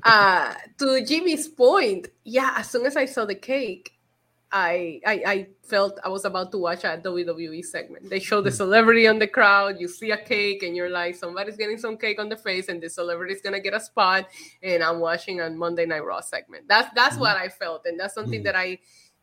[0.04, 3.94] uh, to Jimmy's point, yeah, as soon as I saw the cake,
[4.50, 8.08] I, I, I felt I was about to watch a WWE segment.
[8.08, 9.78] They show the celebrity on the crowd.
[9.78, 12.80] You see a cake, and you're like, somebody's getting some cake on the face, and
[12.80, 14.26] the celebrity's gonna get a spot.
[14.62, 16.66] And I'm watching a Monday Night Raw segment.
[16.66, 17.20] That's that's mm-hmm.
[17.20, 18.44] what I felt, and that's something mm-hmm.
[18.44, 18.78] that I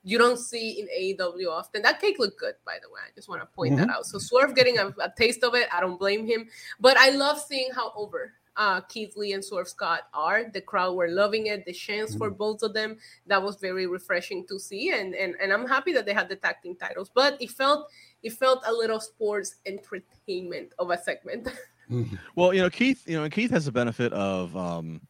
[0.06, 1.82] you don't see in AEW often.
[1.82, 3.02] That cake looked good, by the way.
[3.04, 3.88] I just want to point mm-hmm.
[3.88, 4.06] that out.
[4.06, 6.48] So Swerve getting a, a, taste of it, I don't blame him.
[6.80, 10.46] But I love seeing how over uh, Keith Lee and Swerve Scott are.
[10.54, 11.66] The crowd were loving it.
[11.66, 12.20] The chance mm-hmm.
[12.20, 15.92] for both of them that was very refreshing to see, and and and I'm happy
[15.94, 17.12] that they had the tag team titles.
[17.14, 17.90] But it felt
[18.22, 21.50] it felt a little sports entertainment of a segment.
[21.88, 22.16] Mm-hmm.
[22.34, 24.58] Well, you know, Keith, you know, Keith has the benefit of.
[24.58, 25.02] um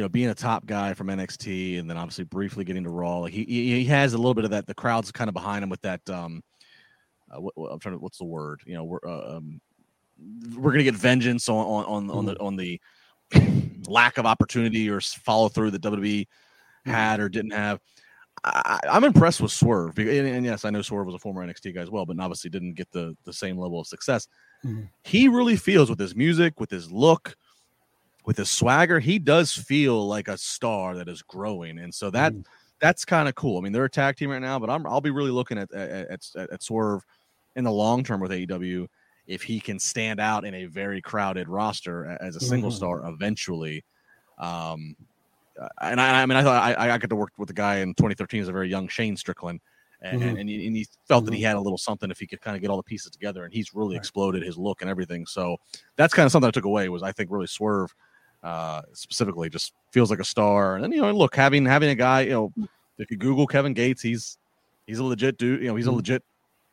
[0.00, 3.18] you know, being a top guy from NXT and then obviously briefly getting to Raw,
[3.18, 4.66] like he he has a little bit of that.
[4.66, 6.00] The crowd's kind of behind him with that.
[6.08, 6.42] Um,
[7.30, 7.98] uh, what, what, I'm trying to.
[7.98, 8.62] What's the word?
[8.64, 9.60] You know, we're uh, um,
[10.56, 12.46] we're gonna get vengeance on on on, on the mm-hmm.
[12.46, 12.80] on the
[13.90, 16.90] lack of opportunity or follow through that WWE mm-hmm.
[16.90, 17.78] had or didn't have.
[18.42, 21.46] I, am I'm impressed with Swerve, and, and, yes, I know Swerve was a former
[21.46, 24.28] NXT guy as well, but obviously didn't get the the same level of success.
[24.64, 24.84] Mm-hmm.
[25.04, 27.36] He really feels with his music, with his look,
[28.26, 32.32] with his swagger, he does feel like a star that is growing, and so that
[32.32, 32.44] mm.
[32.80, 33.58] that's kind of cool.
[33.58, 35.72] I mean, they're a tag team right now, but I'm I'll be really looking at
[35.72, 37.04] at, at, at Swerve
[37.56, 38.86] in the long term with AEW
[39.26, 42.76] if he can stand out in a very crowded roster as a single mm-hmm.
[42.76, 43.84] star eventually.
[44.38, 44.96] Um,
[45.80, 47.94] and I, I mean, I thought I, I got to work with the guy in
[47.94, 49.60] 2013 as a very young Shane Strickland.
[50.02, 50.36] And, mm-hmm.
[50.36, 51.26] and, he, and, he, felt mm-hmm.
[51.26, 51.48] that he mm-hmm.
[51.48, 53.52] had a little something if he could kind of get all the pieces together and
[53.52, 54.00] he's really right.
[54.00, 55.26] exploded his look and everything.
[55.26, 55.58] So
[55.96, 57.94] that's kind of something I took away was I think really Swerve
[58.42, 60.74] uh, specifically just feels like a star.
[60.74, 62.52] And then, you know, look, having having a guy, you know,
[62.98, 64.38] if you Google Kevin Gates, he's
[64.86, 65.62] he's a legit dude.
[65.62, 65.96] You know, he's a mm-hmm.
[65.96, 66.22] legit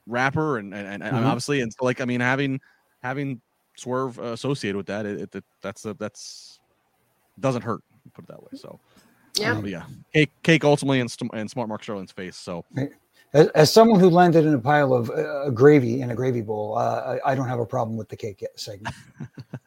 [0.06, 1.26] rapper, and and, and mm-hmm.
[1.26, 2.60] obviously, and so like I mean, having
[3.02, 3.42] having
[3.76, 6.60] Swerve associated with that, it, it that's a, that's
[7.40, 7.82] doesn't hurt.
[8.14, 8.50] Put it that way.
[8.56, 8.80] So
[9.40, 9.84] yeah, um, yeah.
[10.14, 12.36] Cake, cake ultimately in, in smart Mark Sterling's face.
[12.36, 12.66] So.
[13.34, 16.78] As, as, someone who landed in a pile of uh, gravy in a gravy bowl,
[16.78, 18.96] uh, I, I, don't have a problem with the cake segment.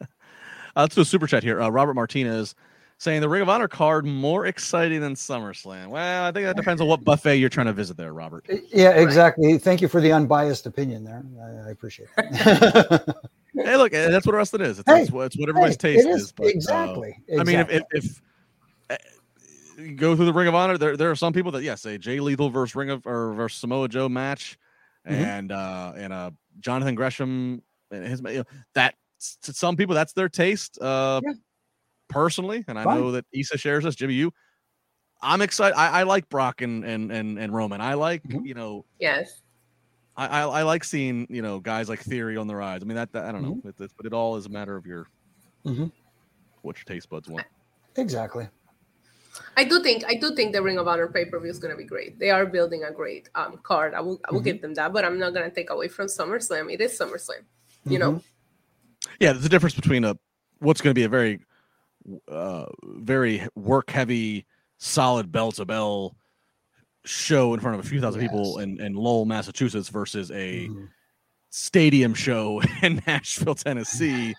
[0.75, 1.61] Uh, let's do a super chat here.
[1.61, 2.55] Uh, Robert Martinez
[3.01, 5.87] saying the Ring of Honor card more exciting than SummerSlam.
[5.87, 8.45] Well, I think that depends on what buffet you're trying to visit there, Robert.
[8.71, 9.57] Yeah, exactly.
[9.57, 11.23] Thank you for the unbiased opinion there.
[11.41, 13.15] I, I appreciate it.
[13.65, 14.79] hey, look, that's what wrestling is.
[14.79, 16.21] It's, hey, it's, what everybody's hey, taste is.
[16.21, 18.21] is but, exactly, uh, exactly, I mean, if, if, if
[18.91, 21.83] uh, you go through the Ring of Honor, there there are some people that yes,
[21.85, 24.59] a Jay Lethal versus Ring of or versus Samoa Joe match,
[25.07, 25.23] mm-hmm.
[25.23, 28.43] and uh and uh Jonathan Gresham and his you know,
[28.75, 28.93] that
[29.43, 30.79] to some people that's their taste.
[30.81, 31.33] Uh, yeah.
[32.09, 32.99] Personally, and I Fine.
[32.99, 33.95] know that Isa shares this.
[33.95, 34.33] Jimmy, you,
[35.21, 35.77] I'm excited.
[35.77, 37.79] I, I like Brock and and and and Roman.
[37.79, 38.45] I like mm-hmm.
[38.45, 38.85] you know.
[38.99, 39.41] Yes.
[40.17, 42.81] I, I, I like seeing you know guys like Theory on the rise.
[42.81, 43.69] I mean that, that I don't know, mm-hmm.
[43.69, 45.07] it, it, but it all is a matter of your
[45.65, 45.85] mm-hmm.
[46.63, 47.45] what your taste buds want.
[47.95, 48.47] Exactly.
[49.55, 51.71] I do think I do think the Ring of Honor pay per view is going
[51.71, 52.19] to be great.
[52.19, 53.93] They are building a great um, card.
[53.93, 54.45] I will I will mm-hmm.
[54.45, 56.71] give them that, but I'm not going to take away from SummerSlam.
[56.71, 57.43] It is SummerSlam,
[57.85, 58.21] you know.
[59.19, 60.17] Yeah, there's a difference between a
[60.59, 61.39] what's going to be a very,
[62.27, 64.45] uh, very work heavy,
[64.77, 66.15] solid bell to bell
[67.03, 68.29] show in front of a few thousand yes.
[68.29, 70.85] people in, in Lowell, Massachusetts versus a mm-hmm.
[71.49, 74.35] stadium show in Nashville, Tennessee,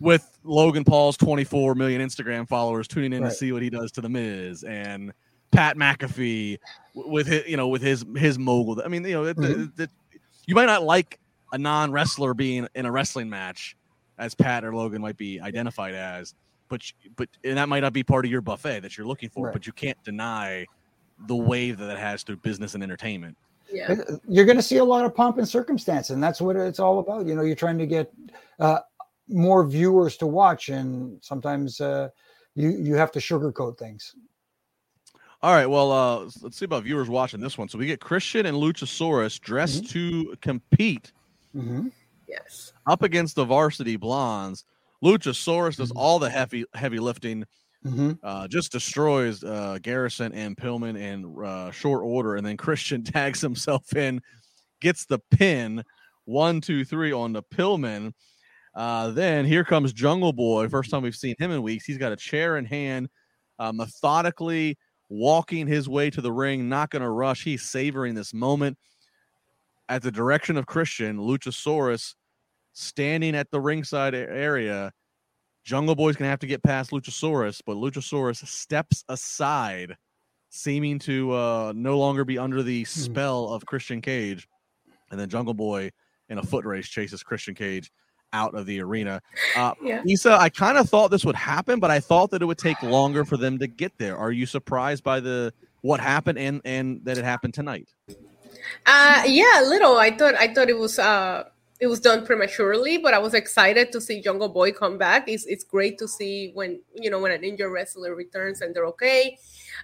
[0.00, 3.30] with Logan Paul's 24 million Instagram followers tuning in right.
[3.30, 5.12] to see what he does to the Miz and
[5.52, 6.58] Pat McAfee
[6.94, 8.82] with his, you know, with his his mogul.
[8.84, 9.84] I mean, you know, mm-hmm.
[10.46, 11.18] you might not like
[11.52, 13.76] a non wrestler being in a wrestling match
[14.18, 16.34] as Pat or Logan might be identified as,
[16.68, 16.82] but
[17.16, 19.52] but and that might not be part of your buffet that you're looking for, right.
[19.52, 20.66] but you can't deny
[21.26, 23.36] the wave that it has through business and entertainment.
[23.72, 23.94] Yeah.
[24.28, 26.98] You're going to see a lot of pomp and circumstance, and that's what it's all
[26.98, 27.26] about.
[27.26, 28.12] You know, you're trying to get
[28.58, 28.80] uh,
[29.28, 32.08] more viewers to watch, and sometimes uh,
[32.54, 34.14] you you have to sugarcoat things.
[35.42, 37.68] All right, well, uh, let's see about viewers watching this one.
[37.68, 40.30] So we get Christian and Luchasaurus dressed mm-hmm.
[40.30, 41.12] to compete.
[41.56, 41.88] Mm-hmm.
[42.32, 42.72] Yes.
[42.86, 44.64] Up against the Varsity Blonds.
[45.04, 45.98] Luchasaurus does mm-hmm.
[45.98, 47.44] all the heavy heavy lifting.
[47.84, 48.12] mm-hmm.
[48.22, 53.40] uh, just destroys uh, Garrison and Pillman in uh, short order, and then Christian tags
[53.40, 54.20] himself in,
[54.80, 55.84] gets the pin,
[56.24, 58.12] one, two, three on the Pillman.
[58.74, 60.68] Uh, then here comes Jungle Boy.
[60.68, 61.84] First time we've seen him in weeks.
[61.84, 63.10] He's got a chair in hand,
[63.58, 64.78] uh, methodically
[65.10, 67.44] walking his way to the ring, not going to rush.
[67.44, 68.78] He's savoring this moment.
[69.90, 72.14] At the direction of Christian, Luchasaurus
[72.72, 74.92] standing at the ringside area.
[75.64, 79.96] Jungle Boy's to have to get past Luchasaurus, but Luchasaurus steps aside,
[80.50, 82.88] seeming to uh, no longer be under the hmm.
[82.88, 84.48] spell of Christian Cage.
[85.10, 85.90] And then Jungle Boy
[86.28, 87.90] in a foot race chases Christian Cage
[88.32, 89.20] out of the arena.
[89.54, 90.02] Uh, yeah.
[90.06, 92.82] Isa, I kind of thought this would happen, but I thought that it would take
[92.82, 94.16] longer for them to get there.
[94.16, 97.88] Are you surprised by the what happened and and that it happened tonight?
[98.86, 99.98] Uh, yeah, a little.
[99.98, 101.44] I thought I thought it was uh
[101.82, 105.28] it was done prematurely, but I was excited to see Jungle Boy come back.
[105.28, 108.86] It's it's great to see when you know when an injured wrestler returns and they're
[108.86, 109.36] okay.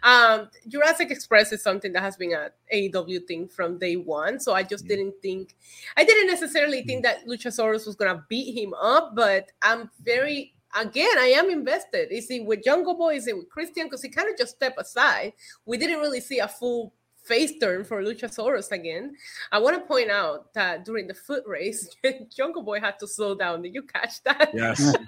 [0.05, 4.39] Um, Jurassic Express is something that has been an AEW thing from day one.
[4.39, 4.91] So I just mm.
[4.91, 5.57] didn't think,
[5.97, 10.55] I didn't necessarily think that Luchasaurus was going to beat him up, but I'm very,
[10.79, 12.13] again, I am invested.
[12.13, 13.17] Is it with Jungle Boy?
[13.17, 13.87] Is it with Christian?
[13.87, 15.33] Because he kind of just stepped aside.
[15.67, 16.93] We didn't really see a full
[17.29, 19.15] face turn for Luchasaurus again.
[19.53, 21.95] I want to point out that during the foot race,
[22.37, 23.63] Jungle Boy had to slow down.
[23.63, 24.51] Did you catch that?
[24.55, 24.95] Yes.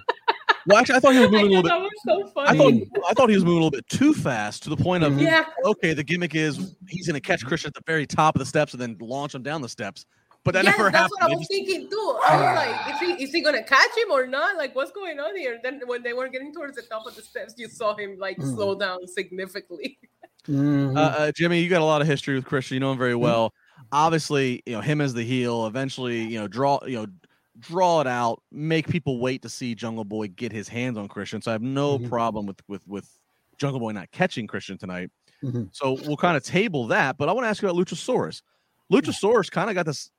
[0.67, 1.91] Well, actually, I thought he was moving a little bit.
[2.05, 2.73] So I thought
[3.09, 5.45] I thought he was moving a little bit too fast to the point of yeah.
[5.65, 8.45] Okay, the gimmick is he's going to catch Christian at the very top of the
[8.45, 10.05] steps and then launch him down the steps.
[10.43, 11.17] But that yeah, never that's happened.
[11.19, 12.19] That's what I was thinking too.
[12.27, 14.55] I was like, is he is he gonna catch him or not?
[14.55, 15.59] Like, what's going on here?
[15.63, 18.37] Then when they were getting towards the top of the steps, you saw him like
[18.37, 18.53] mm.
[18.53, 19.97] slow down significantly.
[20.47, 20.97] Mm-hmm.
[20.97, 22.75] Uh, uh, Jimmy, you got a lot of history with Christian.
[22.75, 23.21] You know him very mm-hmm.
[23.21, 23.49] well.
[23.49, 23.87] Mm-hmm.
[23.91, 25.67] Obviously, you know him as the heel.
[25.67, 27.07] Eventually, you know draw you know
[27.59, 31.41] draw it out, make people wait to see Jungle Boy get his hands on Christian.
[31.41, 32.09] So I have no mm-hmm.
[32.09, 33.09] problem with with with
[33.57, 35.09] Jungle Boy not catching Christian tonight.
[35.43, 35.65] Mm-hmm.
[35.71, 37.17] So we'll kind of table that.
[37.17, 38.41] But I want to ask you about Luchasaurus.
[38.91, 40.11] Luchasaurus kind of got this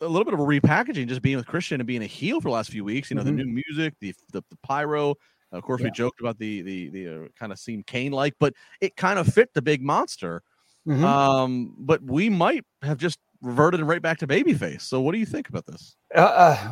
[0.00, 2.48] a little bit of a repackaging, just being with Christian and being a heel for
[2.48, 3.10] the last few weeks.
[3.10, 3.36] You know, mm-hmm.
[3.36, 5.14] the new music, the the, the pyro.
[5.54, 5.86] Of course, yeah.
[5.86, 9.18] we joked about the the the uh, kind of seemed Kane like, but it kind
[9.18, 10.42] of fit the big monster.
[10.86, 11.04] Mm-hmm.
[11.04, 14.82] Um, but we might have just reverted right back to babyface.
[14.82, 15.96] So, what do you think about this?
[16.14, 16.20] Uh,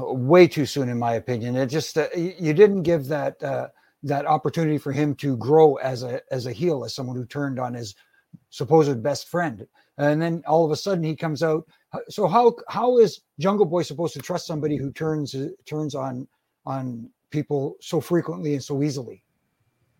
[0.00, 1.56] uh, way too soon, in my opinion.
[1.56, 3.68] It just uh, you didn't give that uh,
[4.02, 7.60] that opportunity for him to grow as a as a heel, as someone who turned
[7.60, 7.94] on his
[8.50, 9.66] supposed best friend,
[9.98, 11.66] and then all of a sudden he comes out.
[12.08, 16.26] So how how is Jungle Boy supposed to trust somebody who turns turns on
[16.66, 19.24] on people so frequently and so easily?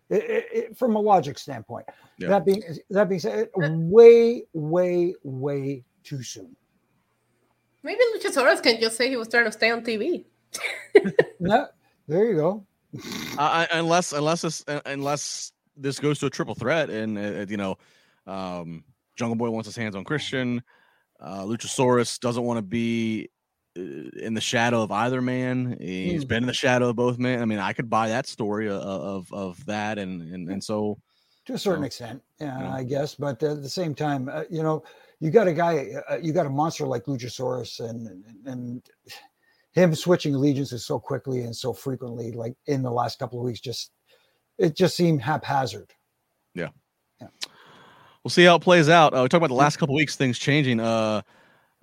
[0.09, 1.85] It, it, it, from a logic standpoint.
[2.17, 2.29] Yeah.
[2.29, 6.55] That being that being said, way, way, way too soon.
[7.81, 10.25] Maybe Luchasaurus can just say he was trying to stay on TV.
[11.39, 11.65] yeah,
[12.07, 12.65] there you go.
[13.37, 17.77] uh, unless unless this unless this goes to a triple threat, and uh, you know,
[18.27, 18.83] um,
[19.15, 20.61] Jungle Boy wants his hands on Christian.
[21.19, 23.32] Uh, Luchasaurus doesn't want to be uh,
[23.75, 25.77] in the shadow of either man.
[25.79, 26.27] He's mm.
[26.27, 27.41] been in the shadow of both men.
[27.41, 30.99] I mean, I could buy that story of of, of that, and and and so
[31.45, 32.69] to a certain extent, yeah, you know.
[32.71, 33.15] I guess.
[33.15, 34.83] But at the same time, uh, you know,
[35.19, 38.81] you got a guy, uh, you got a monster like Luchasaurus, and and
[39.71, 43.59] him switching allegiances so quickly and so frequently, like in the last couple of weeks,
[43.59, 43.91] just
[44.57, 45.91] it just seemed haphazard.
[46.53, 46.69] Yeah.
[47.19, 47.27] Yeah.
[48.23, 49.13] We'll see how it plays out.
[49.13, 50.79] Uh, we talk about the last couple weeks, things changing.
[50.79, 51.23] Uh,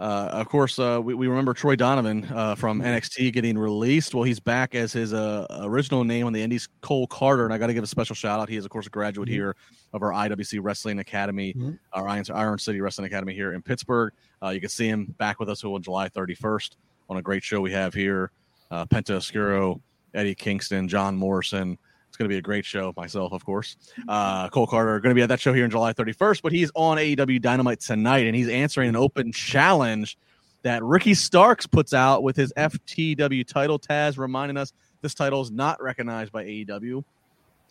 [0.00, 2.88] uh, of course, uh, we, we remember Troy Donovan uh, from mm-hmm.
[2.88, 4.14] NXT getting released.
[4.14, 7.44] Well, he's back as his uh, original name on the Indies, Cole Carter.
[7.44, 8.48] And I got to give a special shout out.
[8.48, 9.34] He is, of course, a graduate mm-hmm.
[9.34, 9.56] here
[9.92, 11.72] of our IWC Wrestling Academy, mm-hmm.
[11.92, 14.14] our Iron City Wrestling Academy here in Pittsburgh.
[14.42, 16.76] Uh, you can see him back with us on July 31st
[17.10, 18.30] on a great show we have here.
[18.70, 19.82] Uh, Penta Oscuro,
[20.14, 21.76] Eddie Kingston, John Morrison,
[22.20, 22.92] going to be a great show.
[22.96, 23.76] Myself, of course.
[24.06, 26.70] Uh, Cole Carter going to be at that show here on July 31st, but he's
[26.74, 30.18] on AEW Dynamite tonight, and he's answering an open challenge
[30.62, 33.78] that Ricky Starks puts out with his FTW title.
[33.78, 37.02] Taz reminding us this title is not recognized by AEW,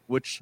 [0.08, 0.42] which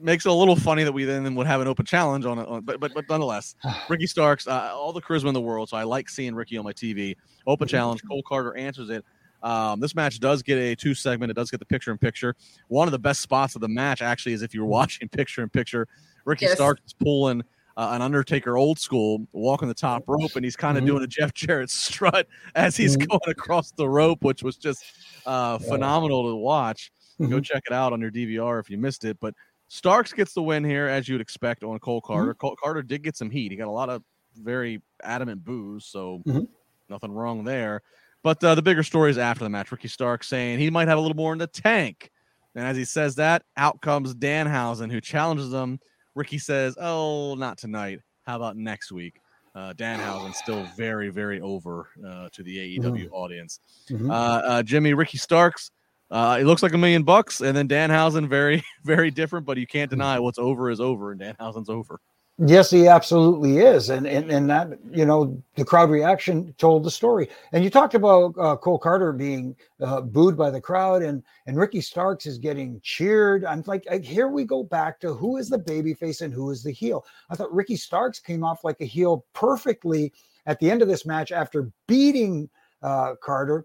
[0.00, 2.46] makes it a little funny that we then would have an open challenge on it.
[2.64, 3.56] But but but nonetheless,
[3.90, 5.68] Ricky Starks, uh, all the charisma in the world.
[5.68, 7.14] So I like seeing Ricky on my TV.
[7.46, 8.02] Open challenge.
[8.08, 9.04] Cole Carter answers it.
[9.44, 11.30] Um, this match does get a two segment.
[11.30, 12.34] It does get the picture in picture.
[12.68, 15.50] One of the best spots of the match actually is if you're watching picture in
[15.50, 15.86] picture.
[16.24, 16.54] Ricky yes.
[16.54, 17.42] Stark is pulling
[17.76, 20.92] uh, an Undertaker old school, walking the top rope, and he's kind of mm-hmm.
[20.92, 23.06] doing a Jeff Jarrett strut as he's mm-hmm.
[23.06, 24.82] going across the rope, which was just
[25.26, 26.90] uh, phenomenal to watch.
[27.20, 27.30] Mm-hmm.
[27.30, 29.18] Go check it out on your DVR if you missed it.
[29.20, 29.34] But
[29.68, 32.32] Starks gets the win here, as you'd expect on Cole Carter.
[32.32, 32.38] Mm-hmm.
[32.38, 33.50] Cole Carter did get some heat.
[33.50, 34.02] He got a lot of
[34.36, 36.44] very adamant boos, so mm-hmm.
[36.88, 37.82] nothing wrong there.
[38.24, 39.70] But uh, the bigger story is after the match.
[39.70, 42.10] Ricky Stark saying he might have a little more in the tank
[42.54, 45.78] And as he says that, out comes Danhausen, who challenges him.
[46.14, 48.00] Ricky says, "Oh, not tonight.
[48.24, 49.20] How about next week?"
[49.54, 53.12] Uh, Danhausen still very, very over uh, to the AEW mm-hmm.
[53.12, 53.60] audience.
[53.88, 54.10] Mm-hmm.
[54.10, 55.70] Uh, uh, Jimmy, Ricky Starks,
[56.10, 59.44] uh, it looks like a million bucks, and then Danhausen, very, very different.
[59.44, 62.00] But you can't deny what's over is over, and Danhausen's over.
[62.38, 66.90] Yes, he absolutely is, and and and that you know the crowd reaction told the
[66.90, 67.28] story.
[67.52, 71.56] And you talked about uh, Cole Carter being uh, booed by the crowd, and and
[71.56, 73.44] Ricky Starks is getting cheered.
[73.44, 76.64] I'm like, here we go back to who is the baby face and who is
[76.64, 77.06] the heel.
[77.30, 80.12] I thought Ricky Starks came off like a heel perfectly
[80.46, 82.50] at the end of this match after beating
[82.82, 83.62] uh, Karter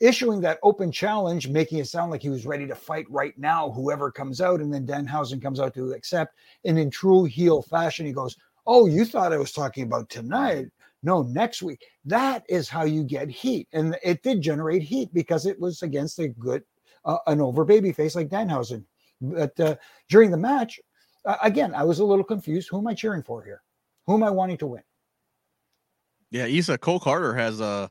[0.00, 3.70] issuing that open challenge, making it sound like he was ready to fight right now,
[3.70, 4.60] whoever comes out.
[4.60, 6.34] And then Danhausen comes out to accept.
[6.64, 8.36] And in true heel fashion, he goes,
[8.66, 10.66] Oh, you thought I was talking about tonight.
[11.02, 11.84] No, next week.
[12.04, 13.68] That is how you get heat.
[13.72, 16.62] And it did generate heat because it was against a good,
[17.04, 18.84] uh, an over baby face like Danhausen.
[19.20, 19.76] But uh,
[20.08, 20.78] during the match,
[21.24, 22.68] uh, again, I was a little confused.
[22.70, 23.62] Who am I cheering for here?
[24.06, 24.82] Who am I wanting to win?
[26.30, 27.90] Yeah, Isa Cole Carter has a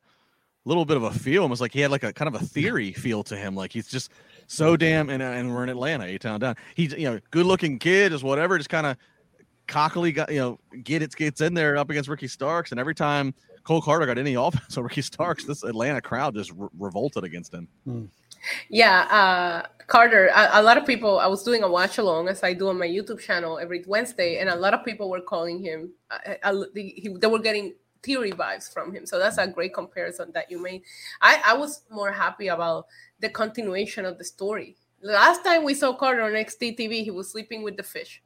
[0.69, 2.93] little bit of a feel, almost like he had like a kind of a theory
[2.93, 3.55] feel to him.
[3.55, 4.11] Like he's just
[4.47, 6.55] so damn, and, and we're in Atlanta, a town down.
[6.75, 8.97] He's you know good looking kid, just whatever, just kind of
[9.67, 12.95] cockily got you know get it gets in there up against Ricky Starks, and every
[12.95, 17.23] time Cole Carter got any offense on Ricky Starks, this Atlanta crowd just re- revolted
[17.23, 17.67] against him.
[17.85, 18.05] Hmm.
[18.69, 20.29] Yeah, uh, Karter.
[20.33, 21.19] A, a, lot of people.
[21.19, 24.37] I was doing a watch along as I do on my YouTube channel every Wednesday,
[24.39, 25.91] and a lot of people were calling him.
[26.09, 29.05] Uh, uh, he, they were getting theory vibes from him.
[29.05, 30.83] So that's a great comparison that you made.
[31.21, 32.85] I, I was more happy about
[33.19, 34.75] the continuation of the story.
[35.01, 38.21] Last time we saw Carter on NXT TV, he was sleeping with the fish.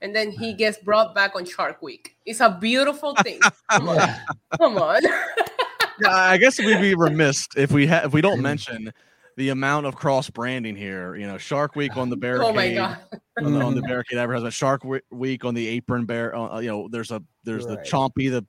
[0.00, 2.14] And then he gets brought back on Shark Week.
[2.24, 3.40] It's a beautiful thing.
[3.70, 4.08] Come on.
[4.56, 5.02] Come on.
[6.00, 8.92] yeah, I guess we'd be remiss if we ha- if we don't mention
[9.36, 11.16] the amount of cross branding here.
[11.16, 12.46] You know, Shark Week on the barricade.
[12.48, 12.98] Oh my god!
[13.42, 14.54] on, the, on the barricade advertisement.
[14.54, 16.34] Shark Week on the apron bear.
[16.36, 17.82] Uh, you know, there's a there's right.
[17.82, 18.46] the Chompy the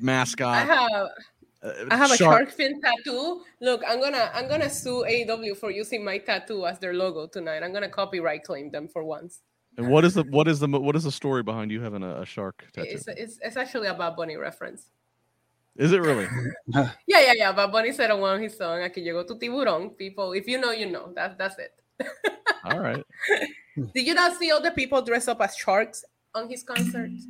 [0.00, 0.48] mascot.
[0.48, 1.08] I have
[1.62, 2.20] uh, I have shark.
[2.20, 3.42] a shark fin tattoo.
[3.60, 7.62] Look, I'm gonna I'm gonna sue AEW for using my tattoo as their logo tonight.
[7.62, 9.40] I'm gonna copyright claim them for once.
[9.78, 12.22] And what is the what is the what is the story behind you having a,
[12.22, 12.88] a shark tattoo?
[12.90, 14.88] It's, it's, it's actually a Bad Bunny reference.
[15.76, 16.26] Is it really?
[16.66, 17.52] yeah, yeah, yeah.
[17.52, 20.60] Bad Bunny said on one of his songs, "Aquí llegó tu tiburón." People, if you
[20.60, 21.12] know, you know.
[21.14, 21.72] That's that's it.
[22.64, 23.02] all right.
[23.94, 27.26] Did you not see all the people dress up as sharks on his concerts?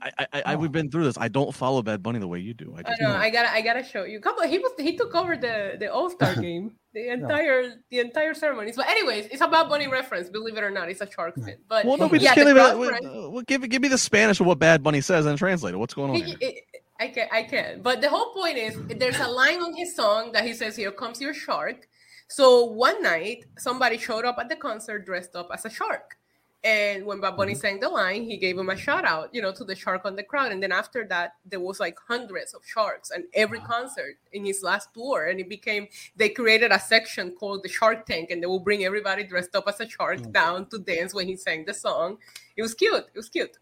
[0.00, 0.72] I, I, I, I, we've oh.
[0.72, 1.18] been through this.
[1.18, 2.74] I don't follow Bad Bunny the way you do.
[2.76, 3.16] I, just I know.
[3.16, 4.20] I gotta, I gotta show you.
[4.20, 4.46] Couple.
[4.46, 7.74] He was, he took over the the All Star game, the entire, no.
[7.90, 8.76] the entire ceremonies.
[8.76, 10.28] But anyways, it's a Bad Bunny reference.
[10.28, 11.58] Believe it or not, it's a shark fin.
[11.68, 12.62] But well, no, we yeah, just can't even.
[12.62, 15.78] Uh, well, give give me the Spanish of what Bad Bunny says and translate it.
[15.78, 16.16] What's going on?
[16.16, 16.64] It, it,
[17.00, 17.82] I can, I can.
[17.82, 20.92] But the whole point is, there's a line on his song that he says, "Here
[20.92, 21.86] comes your shark."
[22.28, 26.16] So one night, somebody showed up at the concert dressed up as a shark.
[26.64, 27.60] And when Bad Bunny mm-hmm.
[27.60, 30.16] sang the line, he gave him a shout out, you know, to the shark on
[30.16, 30.50] the crowd.
[30.50, 33.66] And then after that, there was like hundreds of sharks and every wow.
[33.66, 35.26] concert in his last tour.
[35.26, 38.82] And it became, they created a section called the Shark Tank, and they will bring
[38.82, 40.32] everybody dressed up as a shark mm-hmm.
[40.32, 42.16] down to dance when he sang the song.
[42.56, 43.04] It was cute.
[43.12, 43.58] It was cute.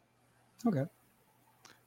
[0.64, 0.84] Okay.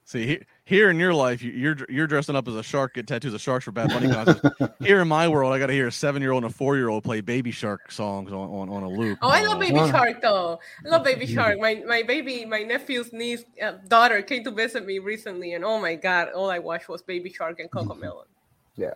[0.04, 3.40] See, here in your life, you're you're dressing up as a shark, get tattoos of
[3.40, 4.74] sharks for Bad Bunny concerts.
[4.80, 6.76] here in my world, I got to hear a seven year old and a four
[6.76, 9.20] year old play Baby Shark songs on, on, on a loop.
[9.22, 10.58] Oh, I love Baby Shark though.
[10.84, 11.60] I love Baby Shark.
[11.60, 15.80] My my baby, my nephew's niece, uh, daughter came to visit me recently, and oh
[15.80, 18.24] my god, all I watched was Baby Shark and CoComelon.
[18.74, 18.94] Yeah.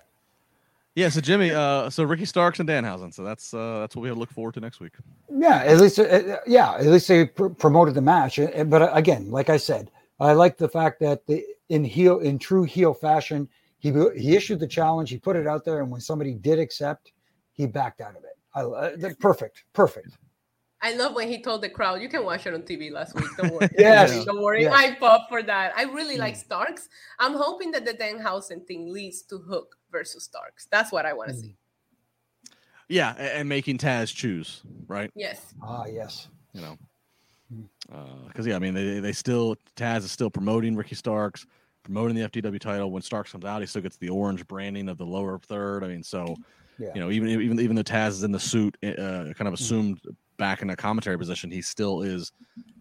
[0.96, 4.08] Yeah, so Jimmy, uh, so Ricky Starks and Danhausen, so that's uh, that's what we
[4.08, 4.94] have to look forward to next week.
[5.32, 8.90] Yeah, at least, uh, yeah, at least they pr- promoted the match, uh, but uh,
[8.92, 12.92] again, like I said, I like the fact that the in heel in true heel
[12.92, 13.48] fashion.
[13.78, 15.08] He he issued the challenge.
[15.08, 17.12] He put it out there, and when somebody did accept,
[17.52, 18.36] he backed out of it.
[18.54, 20.18] I, uh, perfect, perfect.
[20.82, 23.24] I love when he told the crowd, "You can watch it on TV last week.
[23.36, 23.68] Don't worry.
[23.78, 24.62] yes, don't worry.
[24.62, 24.74] Yes.
[24.74, 25.72] I pop for that.
[25.76, 26.44] I really like mm.
[26.44, 26.88] Starks.
[27.18, 30.66] I'm hoping that the Danhausen thing leads to Hook versus Starks.
[30.70, 31.40] That's what I want to mm.
[31.40, 31.56] see.
[32.88, 35.10] Yeah, and making Taz choose, right?
[35.14, 35.54] Yes.
[35.62, 36.28] Ah, yes.
[36.52, 36.78] You know,
[38.26, 41.46] because uh, yeah, I mean they they still Taz is still promoting Ricky Starks,
[41.82, 42.90] promoting the FTW title.
[42.90, 45.84] When Starks comes out, he still gets the orange branding of the lower third.
[45.84, 46.36] I mean, so
[46.78, 46.90] yeah.
[46.94, 49.54] you know even even even though Taz is in the suit, uh, kind of mm-hmm.
[49.54, 50.10] assumed mm-hmm.
[50.38, 52.32] back in a commentary position, he still is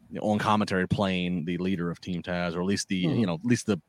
[0.09, 3.19] you know, on commentary playing the leader of Team Taz, or at least the mm-hmm.
[3.19, 3.79] you know at least the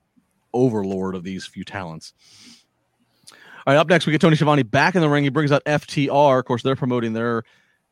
[0.52, 2.12] overlord of these few talents.
[3.66, 5.22] All right, up next we get Tony Schiavone back in the ring.
[5.24, 6.38] He brings out FTR.
[6.38, 7.42] Of course, they're promoting their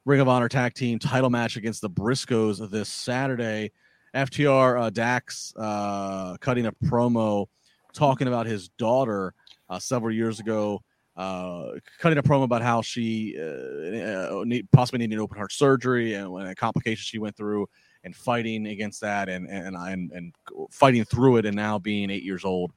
[0.05, 3.73] Ring of Honor tag team title match against the Briscoes this Saturday.
[4.15, 7.47] FTR uh, Dax uh, cutting a promo
[7.93, 9.35] talking about his daughter
[9.69, 10.83] uh, several years ago.
[11.17, 16.33] uh, cutting a promo about how she uh, need, possibly needing open heart surgery and,
[16.33, 17.69] and complications she went through
[18.05, 20.35] and fighting against that and and and, and
[20.71, 22.73] fighting through it and now being eight years old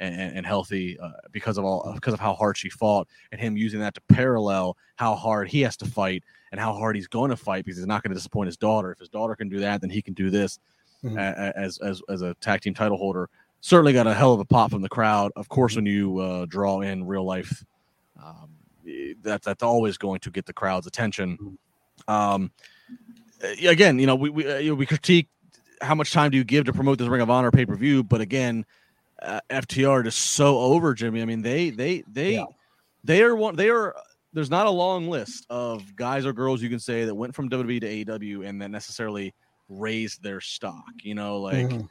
[0.00, 3.56] and, and healthy uh, because of all because of how hard she fought and him
[3.56, 7.30] using that to parallel how hard he has to fight and how hard he's going
[7.30, 8.92] to fight because he's not going to disappoint his daughter.
[8.92, 10.58] If his daughter can do that, then he can do this
[11.04, 11.18] mm-hmm.
[11.18, 13.28] as as as a tag team title holder.
[13.60, 15.32] Certainly got a hell of a pop from the crowd.
[15.36, 15.78] Of course, mm-hmm.
[15.78, 17.64] when you uh, draw in real life,
[18.22, 18.50] um,
[19.22, 21.38] that that's always going to get the crowd's attention.
[21.38, 22.12] Mm-hmm.
[22.12, 22.50] Um,
[23.66, 25.28] again, you know, we we, uh, you know, we critique
[25.80, 28.02] how much time do you give to promote this Ring of Honor pay per view,
[28.02, 28.64] but again,
[29.22, 31.22] uh, FTR is so over, Jimmy.
[31.22, 32.44] I mean, they they they yeah.
[33.02, 33.56] they are one.
[33.56, 33.94] They are.
[34.32, 37.48] There's not a long list of guys or girls you can say that went from
[37.48, 39.32] WWE to AEW and that necessarily
[39.68, 40.92] raised their stock.
[41.02, 41.68] You know, like.
[41.68, 41.86] Mm-hmm.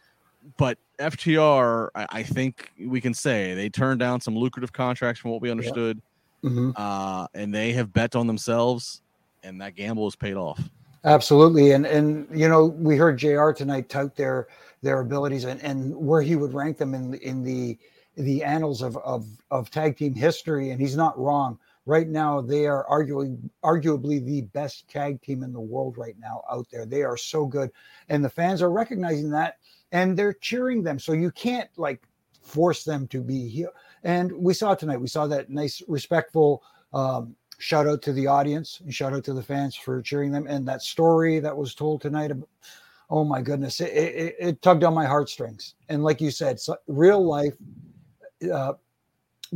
[0.57, 5.31] But FTR, I, I, think we can say they turned down some lucrative contracts from
[5.31, 6.01] what we understood,
[6.41, 6.49] yeah.
[6.49, 6.71] mm-hmm.
[6.75, 9.01] uh, and they have bet on themselves,
[9.41, 10.59] and that gamble has paid off.
[11.05, 13.51] Absolutely, and and you know we heard Jr.
[13.51, 14.47] tonight tout their
[14.81, 17.77] their abilities and, and where he would rank them in in the
[18.15, 21.59] the annals of, of of tag team history, and he's not wrong.
[21.85, 26.43] Right now, they are arguing arguably the best tag team in the world right now
[26.49, 26.85] out there.
[26.85, 27.71] They are so good,
[28.09, 29.57] and the fans are recognizing that,
[29.91, 30.97] and they're cheering them.
[30.99, 32.03] So you can't like
[32.41, 33.69] force them to be here.
[34.03, 35.01] And we saw tonight.
[35.01, 36.63] We saw that nice, respectful
[36.93, 40.47] um, shout out to the audience and shout out to the fans for cheering them.
[40.47, 42.31] And that story that was told tonight,
[43.09, 45.75] oh my goodness, it, it, it tugged on my heartstrings.
[45.89, 47.55] And like you said, so real life
[48.53, 48.73] uh,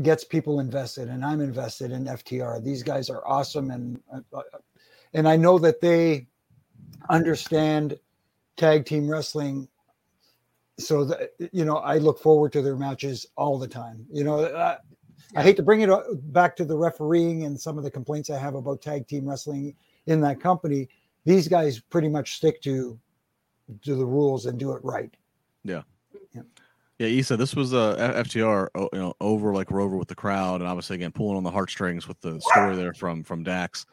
[0.02, 2.64] gets people invested, and I'm invested in FTR.
[2.64, 4.42] These guys are awesome, and uh,
[5.14, 6.28] and I know that they
[7.10, 8.00] understand
[8.56, 9.68] tag team wrestling
[10.80, 14.40] so that you know i look forward to their matches all the time you know
[14.40, 14.78] uh,
[15.36, 15.90] I hate to bring it
[16.32, 19.76] back to the refereeing and some of the complaints I have about tag team wrestling
[20.06, 20.88] in that company.
[21.26, 22.98] These guys pretty much stick to
[23.84, 25.14] to the rules and do it right.
[25.64, 25.82] Yeah.
[27.00, 27.08] Yeah.
[27.08, 30.70] Isa, this was a uh, FTR, you know, over like Rover with the crowd, and
[30.70, 33.86] obviously again pulling on the heartstrings with the story there from from Dax.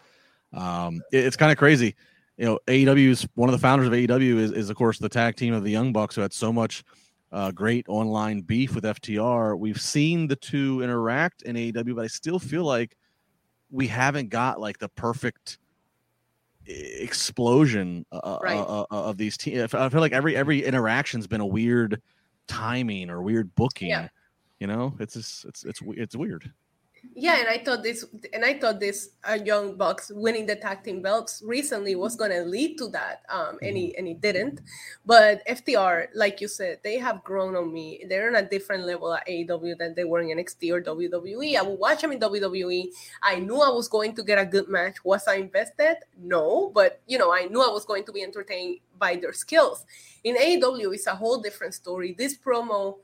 [0.53, 1.95] Um, it, it's kind of crazy,
[2.37, 2.59] you know.
[2.67, 5.53] AEW is one of the founders of AEW is, is of course the tag team
[5.53, 6.85] of the Young Bucks who had so much
[7.33, 9.59] uh, great online beef with FTR.
[9.59, 12.97] We've seen the two interact in AEW, but I still feel like
[13.71, 15.59] we haven't got like the perfect
[16.67, 18.57] explosion uh, uh right.
[18.57, 19.75] uh, uh, of these teams.
[19.75, 22.01] I feel like every every interaction's been a weird
[22.49, 23.89] timing or weird booking.
[23.89, 24.09] Yeah.
[24.61, 26.51] You know, it's just, it's it's it's weird
[27.15, 30.83] yeah and i thought this and i thought this uh, young bucks winning the tag
[30.83, 33.99] team belts recently was going to lead to that um and he, mm-hmm.
[33.99, 34.61] and he didn't.
[35.07, 38.05] But ftr like you said they have grown on me.
[38.09, 41.63] They're on a different level at aew than they were in nxt or wwe i
[41.63, 42.89] would watch them in wwe
[43.23, 45.05] i knew i was going to get a good match.
[45.05, 45.97] Was i invested?
[46.19, 49.85] No but you know i knew i was going to be entertained by their skills.
[50.25, 52.15] In aew it's a whole different story.
[52.17, 52.99] This promo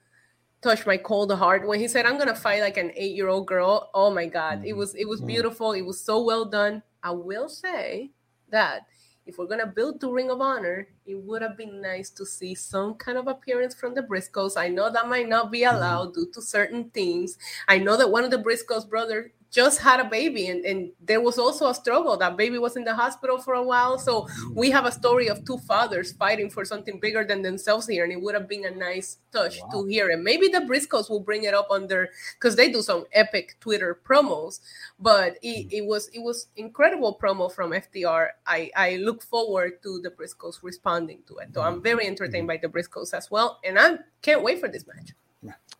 [0.62, 3.46] touched my cold heart when he said i'm gonna fight like an eight year old
[3.46, 4.66] girl oh my god mm-hmm.
[4.66, 8.10] it was it was beautiful it was so well done i will say
[8.50, 8.86] that
[9.26, 12.54] if we're gonna build the ring of honor it would have been nice to see
[12.54, 15.76] some kind of appearance from the briscoes i know that might not be mm-hmm.
[15.76, 16.22] allowed mm-hmm.
[16.22, 17.38] due to certain things
[17.68, 21.20] i know that one of the briscoes brothers just had a baby and, and there
[21.20, 24.70] was also a struggle that baby was in the hospital for a while so we
[24.70, 28.20] have a story of two fathers fighting for something bigger than themselves here and it
[28.20, 29.68] would have been a nice touch wow.
[29.72, 32.80] to hear and maybe the briscoes will bring it up on their because they do
[32.80, 34.60] some epic twitter promos
[34.98, 35.72] but it, mm.
[35.72, 40.62] it was it was incredible promo from ftr i i look forward to the briscoes
[40.62, 42.58] responding to it so i'm very entertained mm-hmm.
[42.58, 45.10] by the briscoes as well and i can't wait for this match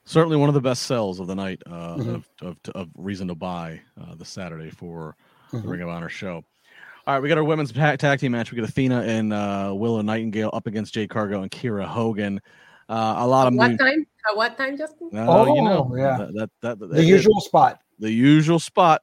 [0.05, 2.15] certainly one of the best sells of the night uh, mm-hmm.
[2.15, 5.17] of, of, of, reason to buy uh, the Saturday for
[5.49, 5.63] mm-hmm.
[5.63, 6.45] the Ring of Honor show.
[7.07, 8.53] All right, we got our women's tag, tag team match.
[8.53, 12.41] We got Athena and uh, Willow Nightingale up against Jade Cargill and Kiera Hogan.
[12.89, 14.07] Uh, a lot of what time?
[14.29, 15.11] At what time, Justin?
[15.15, 17.81] oh, you know, yeah, that, that, that, that the usual spot.
[18.01, 19.03] The usual spot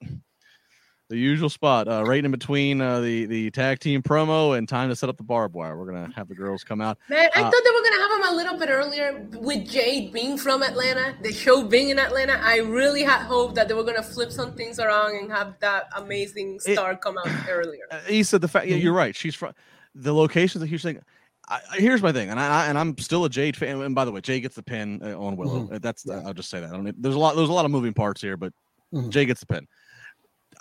[1.10, 4.90] the usual spot, uh, right in between uh, the the tag team promo and time
[4.90, 5.78] to set up the barbed wire.
[5.78, 6.98] We're gonna have the girls come out.
[7.10, 10.12] Man, I uh, thought they were gonna have them a little bit earlier with Jade
[10.12, 12.40] being from Atlanta, the show being in Atlanta.
[12.44, 15.90] I really had hoped that they were gonna flip some things around and have that
[15.96, 17.84] amazing star it, come out earlier.
[18.08, 19.16] He said the fact, yeah, you're right.
[19.16, 19.54] She's from
[19.96, 21.02] the location's a huge thing.
[21.50, 23.82] I, here's my thing, and I and I'm still a Jade fan.
[23.82, 25.62] And by the way, Jade gets the pin uh, on Willow.
[25.62, 25.78] Mm-hmm.
[25.78, 26.22] That's yeah.
[26.26, 26.70] I'll just say that.
[26.70, 27.02] I don't.
[27.02, 27.38] There's a lot.
[27.38, 28.52] There's a lot of moving parts here, but
[28.94, 29.10] mm-hmm.
[29.10, 29.66] Jade gets the pin.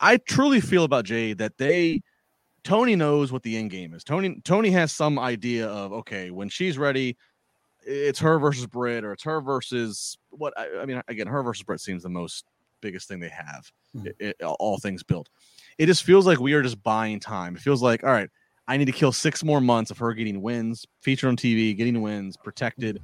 [0.01, 2.03] I truly feel about Jade that they
[2.65, 4.03] Tony knows what the end game is.
[4.05, 7.17] Tony Tony has some idea of okay, when she's ready,
[7.87, 11.63] it's her versus Britt or it's her versus what I, I mean again, her versus
[11.63, 12.45] Britt seems the most
[12.81, 13.71] biggest thing they have.
[13.97, 14.07] Mhm.
[14.07, 15.29] It, it- all things built.
[15.79, 17.55] It just feels like we are just buying time.
[17.57, 18.31] It feels like all right.
[18.69, 22.03] I need to kill six more months of her getting wins, featured on TV, getting
[22.03, 23.01] wins, protected,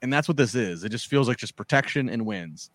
[0.00, 0.84] and that's what this is.
[0.84, 2.70] It just feels like just protection and wins.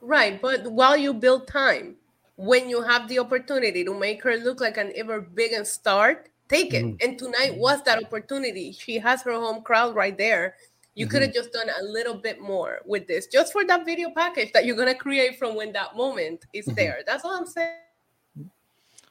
[0.00, 1.96] Right, but while you build time,
[2.36, 6.28] when you have the opportunity to make her look like an ever big and start,
[6.48, 6.84] take it.
[6.84, 7.02] Mhm.
[7.02, 8.72] And tonight was that opportunity.
[8.72, 10.56] She has her home crowd right there.
[10.94, 11.36] You could have Mm-hmm.
[11.38, 14.76] just done a little bit more with this, just for that video package that you're
[14.76, 16.76] gonna create from when that moment is Mhm.
[16.76, 17.02] there.
[17.06, 17.80] That's all I'm saying.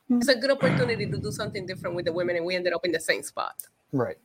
[0.09, 2.85] It's a good opportunity to do something different with the women, and we ended up
[2.85, 3.55] in the same spot.
[3.91, 4.17] Right.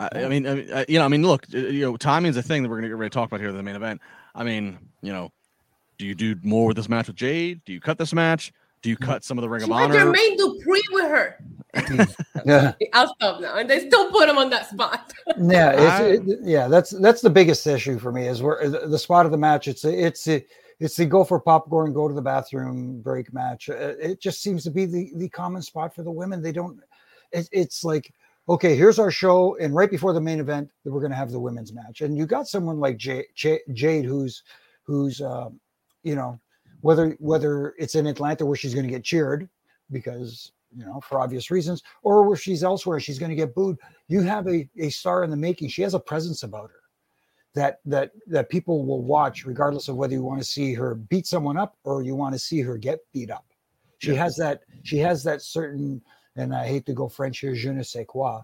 [0.00, 2.42] I, I mean, I, you know, I mean, look, uh, you know, timing is a
[2.42, 4.00] thing that we're gonna get ready to talk about here in the main event.
[4.34, 5.32] I mean, you know,
[5.98, 7.64] do you do more with this match with Jade?
[7.64, 8.52] Do you cut this match?
[8.82, 10.12] Do you cut some of the Ring She of had Honor?
[10.12, 11.44] Jermaine Dupri with her.
[12.46, 12.72] Yeah.
[12.94, 15.12] I'll stop now, and they still put him on that spot.
[15.40, 15.72] Yeah,
[16.08, 19.26] it's, it, yeah, that's that's the biggest issue for me is where the, the spot
[19.26, 19.68] of the match.
[19.68, 20.44] It's a, it's a,
[20.80, 23.68] it's the go for popcorn, go to the bathroom break match.
[23.68, 26.40] Uh, It just seems to be the the common spot for the women.
[26.40, 26.80] They don't.
[27.32, 28.12] It, it's like
[28.48, 31.40] okay, here's our show, and right before the main event, we're going to have the
[31.40, 34.42] women's match, and you got someone like Jade, Jade who's
[34.84, 35.60] who's um,
[36.02, 36.38] you know
[36.80, 39.48] whether whether it's in Atlanta where she's going to get cheered
[39.90, 43.76] because you know for obvious reasons, or where she's elsewhere she's going to get booed
[44.08, 45.68] you have a, a star in the making.
[45.68, 46.82] She has a presence about her
[47.54, 51.26] that that that people will watch regardless of whether you want to see her beat
[51.26, 53.46] someone up or you want to see her get beat up.
[53.98, 54.22] She Yeah.
[54.24, 56.02] has that she has that certain
[56.36, 58.42] and I hate to go French here, je ne sais quoi.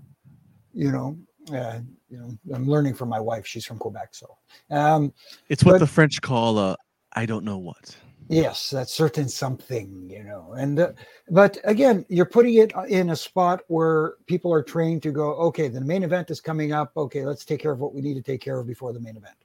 [0.73, 1.17] You know,
[1.53, 1.79] uh,
[2.09, 3.47] you know, I'm learning from my wife.
[3.47, 4.37] She's from Quebec, so
[4.71, 5.13] um,
[5.49, 6.77] It's what But- the French call a
[7.15, 7.97] I don't know what.
[8.29, 10.55] Yes, that's certain something, you know.
[10.57, 10.93] And uh,
[11.31, 15.69] but again, you're putting it in a spot where people are trained to go, okay,
[15.69, 16.93] the main event is coming up.
[16.97, 19.17] Okay, let's take care of what we need to take care of before the main
[19.17, 19.37] event.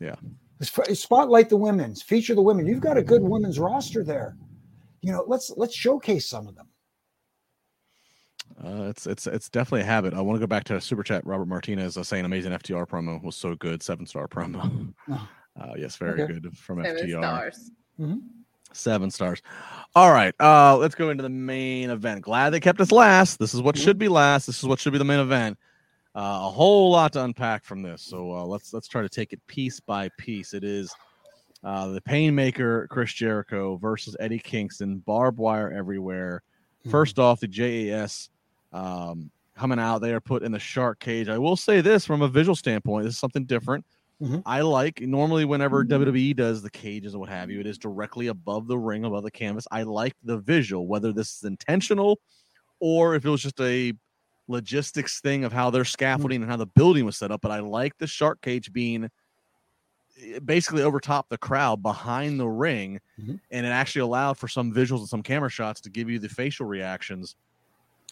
[0.00, 0.14] Yeah.
[0.62, 2.66] Spotlight the women's, feature the women.
[2.66, 4.36] You've got a good women's roster there.
[5.02, 6.68] You know, let's let's showcase some of them.
[8.64, 10.14] Uh, it's it's it's definitely a habit.
[10.14, 11.26] I want to go back to super chat.
[11.26, 14.94] Robert Martinez uh, saying amazing FTR promo was so good, seven star promo.
[15.60, 16.32] Uh, yes, very Okay.
[16.34, 17.52] good from Seven FTR.
[17.52, 17.70] stars.
[18.72, 19.40] Seven stars.
[19.94, 22.20] All right, uh, let's go into the main event.
[22.22, 23.38] Glad they kept us last.
[23.38, 23.82] This is what Mhm.
[23.84, 24.46] should be last.
[24.46, 25.58] This is what should be the main event.
[26.14, 28.02] Uh, a whole lot to unpack from this.
[28.02, 30.52] So uh, let's let's try to take it piece by piece.
[30.54, 30.94] It is
[31.64, 34.98] uh, the Painmaker Chris Jericho versus Eddie Kingston.
[34.98, 36.42] Barbed wire everywhere.
[36.90, 38.30] First off, the JAS
[38.72, 39.98] um, coming out.
[40.00, 41.28] They are put in the shark cage.
[41.28, 43.04] I will say this from a visual standpoint.
[43.04, 43.84] This is something different.
[44.20, 44.42] Mhm.
[44.46, 48.28] I like normally whenever WWE does the cages and what have you, it is directly
[48.28, 49.66] above the ring, above the canvas.
[49.70, 52.20] I like the visual, whether this is intentional
[52.80, 53.92] or if it was just a
[54.48, 57.40] logistics thing of how their scaffolding and how the building was set up.
[57.42, 59.10] But I like the shark cage being
[60.18, 63.40] eh, basically over top the crowd behind the ring Mhm.
[63.50, 66.28] and it actually allowed for some visuals and some camera shots to give you the
[66.28, 67.36] facial reactions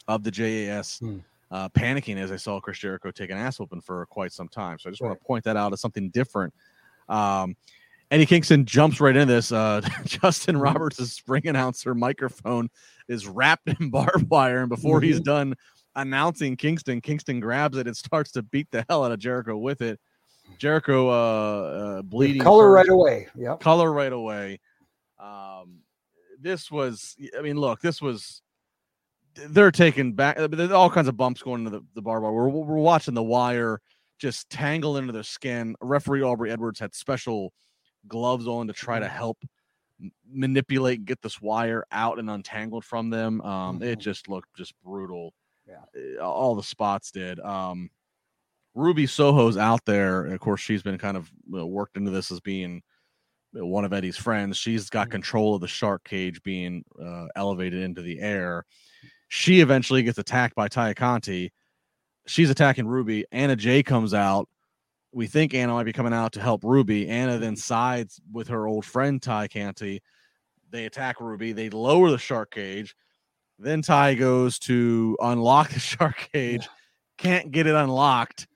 [0.09, 1.19] of the JAS Hmm.
[1.51, 4.79] Uh, panicking as I saw Chris Jericho take an ass whooping for quite some time.
[4.79, 6.53] So I just want to point that out as something different.
[7.09, 7.57] Um,
[8.11, 9.51] Eddie Kingston jumps right into this.
[9.53, 12.69] Uh, Justin Roberts' ring announcer microphone
[13.09, 15.55] is wrapped in barbed wire, and before he's done
[15.97, 19.81] announcing Kingston, Kingston grabs it and starts to beat the hell out of Jericho with
[19.81, 20.01] it.
[20.59, 21.13] Jericho uh,
[21.99, 23.29] uh, bleeding color first right away.
[23.37, 23.61] Yep.
[23.61, 24.61] color right away.
[25.19, 25.81] Um,
[26.41, 28.43] this was, I mean, look, this was.
[29.49, 30.37] They're taking back.
[30.39, 32.33] There's all kinds of bumps going into the, the barbed wire.
[32.33, 33.81] We're, we're watching the wire
[34.19, 35.75] just tangle into their skin.
[35.81, 37.53] Referee Aubrey Edwards had special
[38.07, 39.39] gloves on to try to help
[40.29, 43.41] manipulate and get this wire out and untangled from them.
[43.43, 44.03] Um, It Mhm.
[44.03, 45.33] just looked just brutal.
[45.67, 45.85] Yeah.
[46.21, 47.41] Uh, all the spots did.
[47.41, 47.91] Um,
[48.75, 50.27] Ruby Soho's out there.
[50.27, 52.83] Of course, she's been kind of worked into this as being
[53.57, 54.57] uh, one of Eddie's friends.
[54.57, 55.13] She's got Mhm.
[55.13, 58.65] control of the shark cage being uh, elevated into the air.
[59.37, 61.53] She eventually gets attacked by Taya Conti.
[62.25, 63.27] She's attacking Ruby.
[63.33, 64.49] Anna Jay comes out.
[65.13, 67.09] We think Anna might be coming out to help Ruby.
[67.09, 70.01] Anna then sides with her old friend Tay Conti.
[70.71, 71.51] They attack Ruby.
[71.51, 72.95] They lower the shark cage.
[73.59, 76.69] Then Tay goes to unlock the shark cage.
[77.19, 78.47] Can't get it unlocked.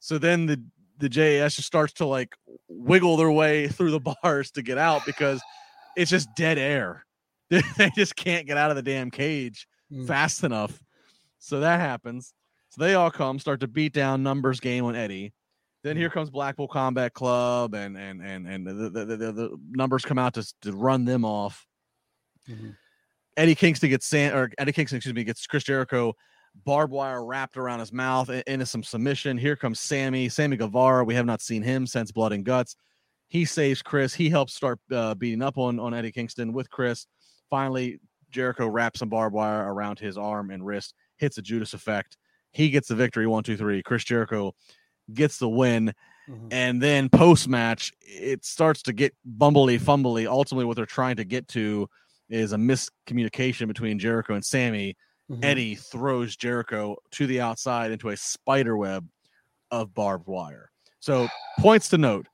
[0.00, 0.60] So then the
[0.98, 2.34] the JAS just starts to like
[2.66, 5.40] wiggle their way through the bars to get out because
[5.96, 7.06] it's just dead air.
[7.50, 10.06] they just can't get out of the damn cage Mm.
[10.06, 10.82] fast enough.
[11.38, 12.34] So that happens.
[12.70, 15.32] So they all come, start to beat down numbers game on Eddie.
[15.82, 20.04] Then here comes Blackpool Combat Club, and and and and the the, the, the numbers
[20.04, 21.66] come out to to run them off.
[22.48, 22.76] Mhm.
[23.36, 26.14] Eddie Kingston gets San or Eddie Kingston, excuse me, gets Chris Jericho
[26.64, 29.38] barbed wire wrapped around his mouth into some submission.
[29.38, 31.04] Here comes Sammy, Sammy Guevara.
[31.04, 32.74] We have not seen him since Blood and Guts.
[33.28, 34.12] He saves Chris.
[34.12, 37.06] He helps start uh, beating up on on Eddie Kingston with Chris.
[37.48, 38.00] Finally,
[38.30, 42.16] Jericho wraps some barbed wire around his arm and wrist, hits a Judas effect.
[42.52, 43.26] He gets the victory.
[43.26, 43.82] One, two, three.
[43.82, 44.54] Chris Jericho
[45.12, 45.94] gets the win.
[46.28, 46.48] Mm-hmm.
[46.50, 50.26] And then post match, it starts to get bumbly fumbly.
[50.26, 51.88] Ultimately, what they're trying to get to
[52.28, 54.96] is a miscommunication between Jericho and Sammy.
[55.30, 55.44] Mm-hmm.
[55.44, 59.06] Eddie throws Jericho to the outside into a spider web
[59.70, 60.70] of barbed wire.
[61.00, 62.26] So, points to note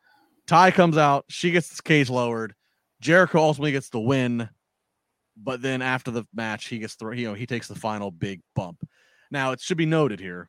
[0.47, 2.55] Tay comes out, she gets the cage lowered.
[3.01, 4.49] Jericho ultimately gets the win,
[5.37, 8.41] but then after the match, he gets the you know he takes the final big
[8.55, 8.87] bump.
[9.31, 10.49] Now it should be noted here,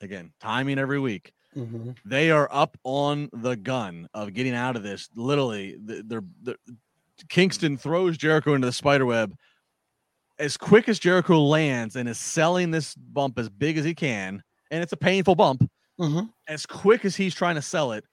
[0.00, 1.32] again, timing every week.
[1.56, 1.92] Mm-hmm.
[2.04, 5.08] They are up on the gun of getting out of this.
[5.14, 6.56] Literally, they're, they're
[7.28, 9.34] Kingston throws Jericho into the spider web
[10.38, 14.42] as quick as Jericho lands and is selling this bump as big as he can,
[14.70, 15.68] and it's a painful bump.
[16.00, 16.26] Mm-hmm.
[16.48, 18.04] As quick as he's trying to sell it,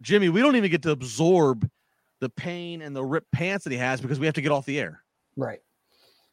[0.00, 1.68] Jimmy, we don't even get to absorb
[2.20, 4.66] the pain and the ripped pants that he has because we have to get off
[4.66, 5.02] the air.
[5.36, 5.60] Right.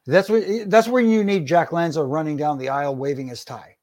[0.06, 0.44] That's what.
[0.68, 3.76] That's where you need Jack Lanza running down the aisle waving his tie.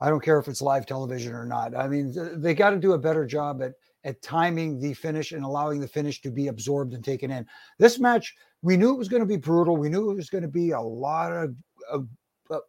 [0.00, 1.74] I don't care if it's live television or not.
[1.74, 3.72] I mean, they got to do a better job at
[4.04, 7.44] at timing the finish and allowing the finish to be absorbed and taken in.
[7.78, 9.76] This match, we knew it was going to be brutal.
[9.76, 11.56] We knew it was going to be a lot of,
[11.90, 12.08] of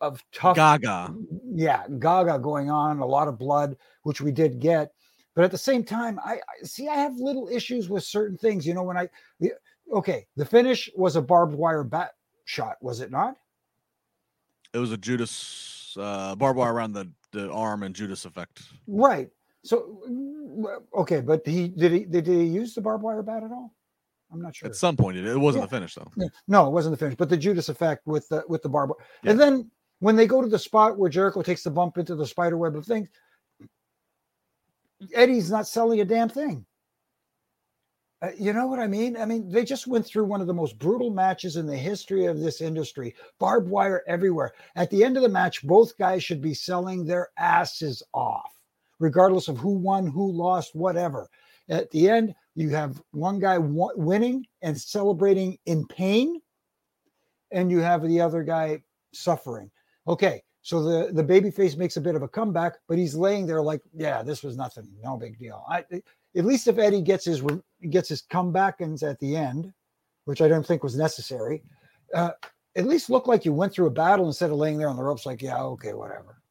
[0.02, 1.14] of tough gaga.
[1.54, 4.92] Yeah, gaga going on, a lot of blood, which we did get.
[5.38, 8.66] But at the same time, I, I see I have little issues with certain things.
[8.66, 9.08] You know, when I
[9.94, 12.14] okay, the finish was a barbed wire bat
[12.46, 13.36] shot, was it not?
[14.74, 18.64] It was a Judas uh, barbed wire around the, the arm and Judas effect.
[18.88, 19.30] Right.
[19.64, 20.02] So
[20.96, 23.76] okay, but he did he did he use the barbed wire bat at all?
[24.34, 24.68] I'm not sure.
[24.68, 25.66] At some point, it, it wasn't yeah.
[25.68, 26.12] the finish though.
[26.18, 26.30] Yeah.
[26.48, 28.90] No, it wasn't the finish, but the Judas effect with the with the barb.
[29.22, 29.30] Yeah.
[29.30, 29.70] And then
[30.00, 32.76] when they go to the spot where Jericho takes the bump into the spider web
[32.76, 33.08] of things,
[35.14, 36.66] Eddie's not selling a damn thing.
[38.22, 39.16] Uh, you know what I mean?
[39.16, 42.26] I mean, they just went through one of the most brutal matches in the history
[42.26, 43.14] of this industry.
[43.40, 44.54] Barbed wire everywhere.
[44.76, 48.60] At the end of the match, both guys should be selling their asses off,
[49.00, 51.30] regardless of who won, who lost, whatever.
[51.70, 56.42] At the end, you have one guy winning and celebrating in pain,
[57.52, 58.82] and you have the other guy
[59.14, 59.70] suffering.
[60.08, 63.48] Okay, so the the baby face makes a bit of a comeback, but he's laying
[63.48, 65.64] there like, yeah, this was nothing, no big deal.
[65.70, 65.86] I,
[66.36, 67.42] at least if Eddie gets his
[67.90, 69.72] gets his comeback and at the end,
[70.26, 71.64] which I don't think was necessary,
[72.14, 72.32] uh,
[72.76, 75.04] at least look like you went through a battle instead of laying there on the
[75.04, 76.42] ropes like, yeah, okay, whatever.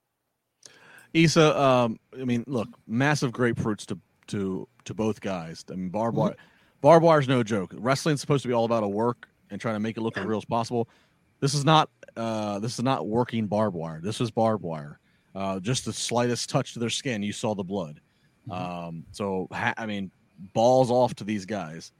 [1.13, 3.99] Isa, um, I mean, look, massive grapefruits to
[4.29, 5.63] to to both guys.
[5.71, 6.81] I mean, barbed wire, mm-hmm.
[6.81, 7.75] barbed wire is no joke.
[7.77, 10.25] Wrestling's supposed to be all about a work and trying to make it look as
[10.25, 10.89] real as possible.
[11.41, 14.01] This is not uh, this is not working barbed wire.
[14.03, 14.99] This is barbed wire.
[15.35, 18.01] Uh, just the slightest touch to their skin, you saw the blood.
[18.49, 18.87] Mm-hmm.
[18.87, 20.11] Um, so ha- I mean,
[20.55, 21.93] balls off to these guys.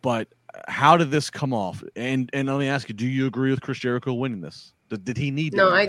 [0.00, 0.28] But
[0.68, 1.82] how did this come off?
[1.96, 4.72] And and let me ask you, do you agree with Chris Jericho winning this?
[4.88, 5.54] Did, did he need?
[5.54, 5.88] No, I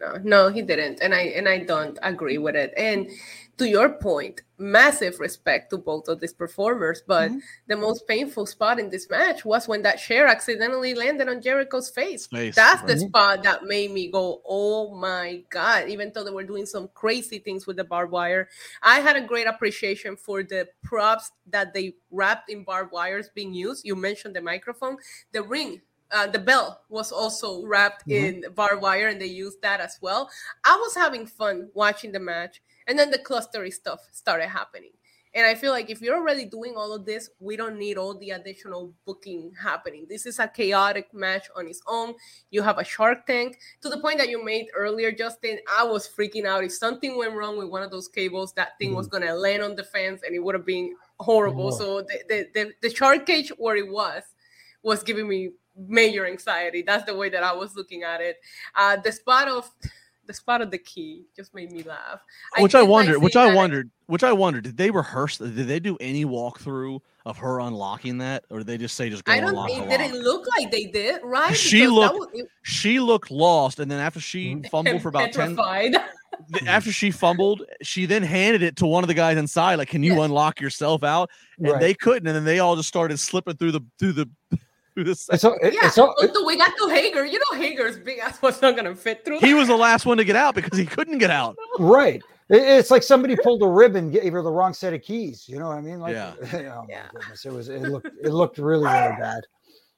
[0.00, 2.72] no, no, he didn't, and I and I don't agree with it.
[2.76, 3.10] And
[3.58, 7.02] to your point, massive respect to both of these performers.
[7.06, 7.38] But mm-hmm.
[7.66, 11.90] the most painful spot in this match was when that chair accidentally landed on Jericho's
[11.90, 12.26] face.
[12.26, 12.88] face That's right.
[12.88, 16.88] the spot that made me go, "Oh my god!" Even though they were doing some
[16.94, 18.48] crazy things with the barbed wire,
[18.82, 23.54] I had a great appreciation for the props that they wrapped in barbed wires being
[23.54, 23.84] used.
[23.84, 24.96] You mentioned the microphone,
[25.32, 25.82] the ring
[26.12, 28.44] uh, the bell was also wrapped mm-hmm.
[28.44, 30.30] in barbed wire and they used that as well.
[30.64, 34.90] I was having fun watching the match, and then the clustery stuff started happening.
[35.34, 38.18] And I feel like if you're already doing all of this, we don't need all
[38.18, 40.06] the additional booking happening.
[40.06, 42.14] This is a chaotic match on its own.
[42.50, 45.58] You have a Shark Tank to the point that you made earlier, Justin.
[45.74, 46.64] I was freaking out.
[46.64, 48.98] If something went wrong with one of those cables, that thing mm-hmm.
[48.98, 51.72] was going to land on the fence and it would have been horrible.
[51.72, 54.22] So the, the, the, the shark cage where it was
[54.82, 56.82] was giving me major anxiety.
[56.82, 58.36] That's the way that I was looking at it.
[58.74, 59.70] Uh, the spot of
[60.32, 62.20] the spot of the key just made me laugh.
[62.58, 63.18] Which I, I wondered.
[63.18, 63.90] Which I wondered.
[64.06, 64.64] which I wondered.
[64.64, 65.38] Did they rehearse?
[65.38, 69.24] Did they do any walkthrough of her unlocking that, or did they just say just
[69.24, 69.70] go I don't.
[69.70, 71.54] It didn't look like they did, right?
[71.56, 72.18] She looked.
[72.18, 74.66] Was, it, she looked lost, and then after she mm-hmm.
[74.70, 75.92] fumbled for about petrified.
[75.92, 76.68] ten.
[76.68, 80.02] after she fumbled, she then handed it to one of the guys inside, like, "Can
[80.02, 80.24] you yes.
[80.24, 81.80] unlock yourself out?" And right.
[81.80, 84.28] they couldn't, and then they all just started slipping through the through the
[84.94, 87.24] through the so, yeah, so, it, we got to Hager.
[87.24, 89.40] You know, Hager's big ass was not going to fit through.
[89.40, 91.56] He was the last one to get out because he couldn't get out.
[91.78, 92.22] Right.
[92.50, 95.48] It's like somebody pulled a ribbon, gave her the wrong set of keys.
[95.48, 96.00] You know what I mean?
[96.00, 96.34] Like, yeah.
[96.42, 97.06] oh yeah.
[97.14, 97.68] Goodness, it was.
[97.70, 98.10] It looked.
[98.22, 99.44] It looked really, really bad.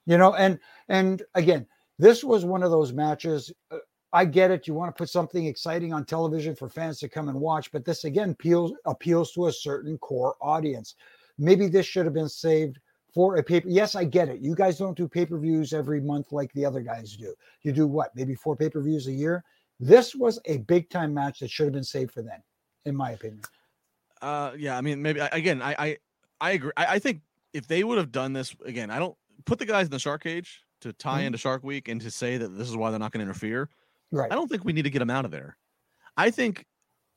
[0.06, 1.66] You know, and and again,
[1.98, 3.52] this was one of those matches.
[3.72, 3.78] Uh,
[4.12, 4.68] I get it.
[4.68, 7.84] You want to put something exciting on television for fans to come and watch, but
[7.84, 10.94] this again appeals appeals to a certain core audience.
[11.38, 12.78] maybe this should have been saved
[13.14, 13.68] for a paper.
[13.68, 14.40] Yes, I get it.
[14.40, 17.34] You guys don't do pay per views every month like the other guys do.
[17.62, 18.10] You do what?
[18.14, 19.44] Maybe four pay per views a year.
[19.80, 22.42] This was a big time match that should have been saved for then,
[22.84, 23.42] in my opinion.
[24.20, 25.96] Uh, yeah, I mean, maybe again, I I,
[26.40, 26.72] I agree.
[26.76, 27.20] I, I think
[27.52, 30.22] if they would have done this again, I don't put the guys in the shark
[30.22, 31.26] cage to tie mm-hmm.
[31.28, 33.70] into Shark Week and to say that this is why they're not going to interfere.
[34.12, 34.30] Right.
[34.30, 35.56] I don't think we need to get them out of there.
[36.16, 36.66] I think,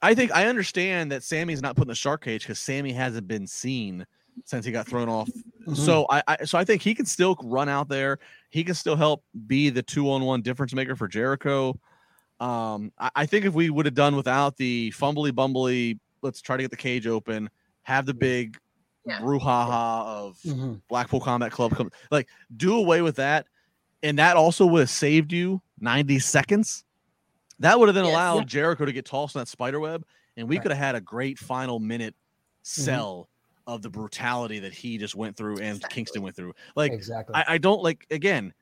[0.02, 3.28] I think I understand that Sammy's not put in the shark cage because Sammy hasn't
[3.28, 4.06] been seen
[4.46, 5.30] since he got thrown off.
[5.30, 5.74] Mm-hmm.
[5.74, 8.20] So I, I, so I think he can still run out there.
[8.50, 11.78] He can still help be the two on one difference maker for Jericho.
[12.40, 16.56] Um, I, I think if we would have done without the fumbly bumbly, let's try
[16.58, 17.50] to get the cage open,
[17.84, 18.58] have the big
[19.06, 19.20] yeah.
[19.20, 20.76] brouhaha of mm-hmm.
[20.88, 23.48] Blackpool Combat Club, come, like do away with that,
[24.04, 26.84] and that also would have saved you ninety seconds.
[27.60, 28.14] That would have then yes.
[28.14, 28.46] allowed yeah.
[28.46, 30.62] Jericho to get tossed in that spider web, and we right.
[30.62, 32.82] could have had a great final minute mm-hmm.
[32.84, 33.30] sell.
[33.68, 35.93] Of the brutality that he just went through and exactly.
[35.93, 36.53] Kingston went through.
[36.76, 37.36] Like, exactly.
[37.36, 38.53] I, I, don't like again.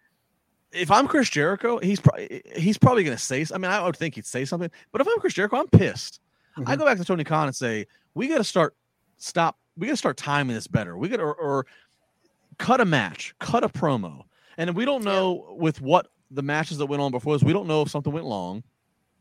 [0.71, 3.45] If I'm Chris Jericho, he's probably he's probably going to say.
[3.53, 4.69] I mean, I would think he'd say something.
[4.91, 6.19] But if I'm Chris Jericho, I'm pissed.
[6.57, 6.69] Mm-hmm.
[6.69, 8.75] I go back to Tony Khan and say, we got to start
[9.17, 9.57] stop.
[9.77, 10.97] We got to start timing this better.
[10.97, 11.67] We got to or, or,
[12.57, 14.23] cut a match, cut a promo,
[14.57, 15.55] and we don't know yeah.
[15.61, 17.43] with what the matches that went on before this.
[17.43, 18.63] We don't know if something went long.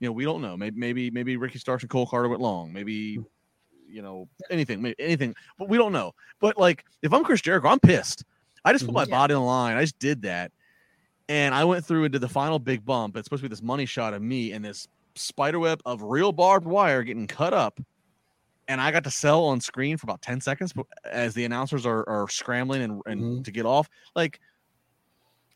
[0.00, 0.56] You know, we don't know.
[0.56, 2.72] Maybe maybe maybe Ricky Starks and Cole Carter went long.
[2.72, 3.18] Maybe
[3.88, 6.12] you know anything, anything, but we don't know.
[6.40, 8.24] But like, if I'm Chris Jericho, I'm pissed.
[8.64, 8.94] I just put mm-hmm.
[8.96, 9.20] my yeah.
[9.20, 9.76] body on the line.
[9.76, 10.52] I just did that,
[11.28, 13.16] and I went through and did the final big bump.
[13.16, 16.32] It's supposed to be this money shot of me and this spider web of real
[16.32, 17.80] barbed wire getting cut up
[18.68, 20.72] and I got to sell on screen for about 10 seconds
[21.04, 23.42] as the announcers are, are scrambling and, and mm-hmm.
[23.42, 23.88] to get off.
[24.14, 24.40] Like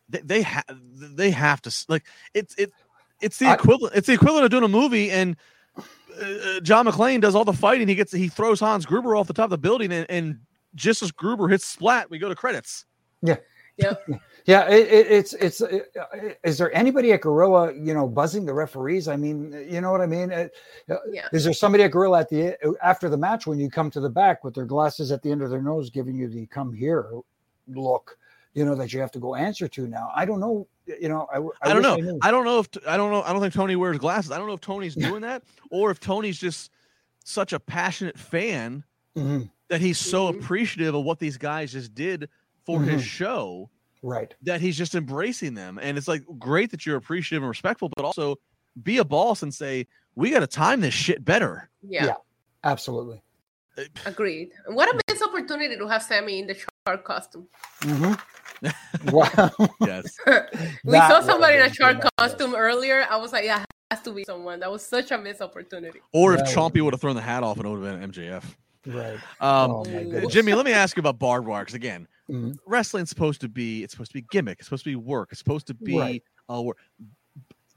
[0.08, 2.72] they, they have they have to like it's it
[3.20, 5.36] it's the equivalent it's the equivalent of doing a movie and
[5.78, 7.88] uh, uh John McClane does all the fighting.
[7.88, 10.38] He gets he throws Hans Gruber off the top of the building and, and
[10.74, 12.84] just as Gruber hits splat, we go to credits.
[13.22, 13.36] Yeah.
[13.76, 14.08] Yep.
[14.46, 15.60] Yeah, it, it, it's it's.
[15.60, 19.06] It, uh, is there anybody at Gorilla, you know, buzzing the referees?
[19.06, 20.32] I mean, you know what I mean?
[20.32, 20.48] Uh,
[21.10, 21.28] yeah.
[21.34, 24.08] Is there somebody at Gorilla at the after the match when you come to the
[24.08, 27.10] back with their glasses at the end of their nose, giving you the "come here"
[27.66, 28.16] look?
[28.54, 30.10] You know that you have to go answer to now.
[30.16, 30.66] I don't know.
[31.00, 32.18] You know, I, I, I don't know.
[32.22, 33.22] I, I, don't know if I don't know.
[33.22, 34.30] I don't think Tony wears glasses.
[34.30, 36.70] I don't know if Tony's doing that or if Tony's just
[37.24, 38.82] such a passionate fan
[39.16, 39.42] mm-hmm.
[39.68, 40.38] that he's so mm-hmm.
[40.38, 42.28] appreciative of what these guys just did
[42.64, 42.90] for mm-hmm.
[42.90, 43.68] his show
[44.02, 47.90] right that he's just embracing them and it's like great that you're appreciative and respectful
[47.96, 48.36] but also
[48.82, 52.14] be a boss and say we got to time this shit better yeah, yeah
[52.64, 53.20] absolutely
[53.76, 57.46] uh, agreed what a missed opportunity to have sammy in the shark costume
[57.80, 58.12] mm-hmm.
[59.06, 59.50] Wow
[59.80, 60.16] yes
[60.84, 64.12] we that saw somebody in a shark costume earlier i was like yeah has to
[64.12, 67.22] be someone that was such a missed opportunity or if chompy would have thrown the
[67.22, 68.44] hat off and it would have been mjf
[68.86, 72.52] right um, oh jimmy let me ask you about barbed wire because again Mm-hmm.
[72.66, 74.58] Wrestling's supposed to be it's supposed to be gimmick.
[74.58, 75.28] It's supposed to be work.
[75.30, 76.22] It's supposed to be right.
[76.52, 76.76] uh, work.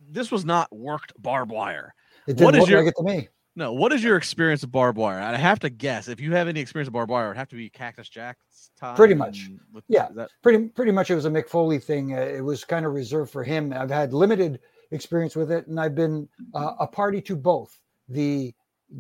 [0.09, 1.93] This was not worked barbed wire.
[2.27, 3.29] It didn't what look your, like it to me.
[3.61, 5.19] No, what is your experience of barbed wire?
[5.19, 6.07] I have to guess.
[6.07, 8.95] If you have any experience of barbed wire, it'd have to be Cactus Jack's time.
[8.95, 9.51] Pretty much.
[9.71, 10.31] With, yeah, that...
[10.41, 11.11] pretty pretty much.
[11.11, 12.17] It was a Mick Foley thing.
[12.17, 13.71] Uh, it was kind of reserved for him.
[13.71, 18.51] I've had limited experience with it, and I've been uh, a party to both the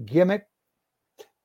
[0.05, 0.45] gimmick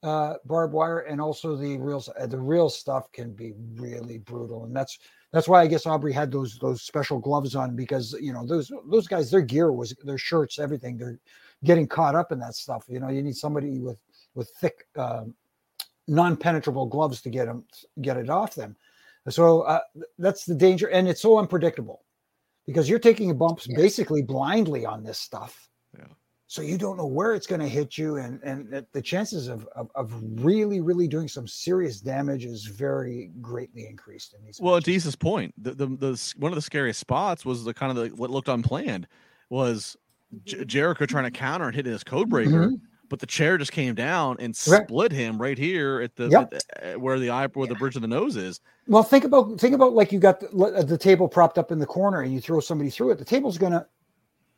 [0.02, 4.64] uh, barbed wire and also the real uh, the real stuff can be really brutal
[4.64, 4.98] and that's
[5.32, 8.70] that's why I guess Aubrey had those those special gloves on because you know those
[8.88, 11.18] those guys their gear was their shirts everything they're
[11.64, 13.98] getting caught up in that stuff you know you need somebody with
[14.34, 15.24] with thick uh,
[16.08, 17.64] non-penetrable gloves to get them
[18.00, 18.76] get it off them.
[19.28, 19.80] So uh,
[20.18, 22.04] that's the danger and it's so unpredictable
[22.64, 25.68] because you're taking bumps basically blindly on this stuff.
[26.48, 29.66] So you don't know where it's going to hit you and and the chances of,
[29.74, 34.74] of, of really really doing some serious damage is very greatly increased in these well
[34.74, 34.84] matches.
[34.84, 34.86] at
[35.16, 38.30] point the, the, the one of the scariest spots was the kind of the what
[38.30, 39.08] looked unplanned
[39.50, 39.96] was
[40.44, 42.74] J- jericho trying to counter and hit his code breaker mm-hmm.
[43.08, 45.12] but the chair just came down and split right.
[45.12, 46.52] him right here at the, yep.
[46.52, 47.72] at the, where the eye where yeah.
[47.72, 50.84] the bridge of the nose is well think about think about like you got the,
[50.86, 53.56] the table propped up in the corner and you throw somebody through it the table's
[53.56, 53.86] going to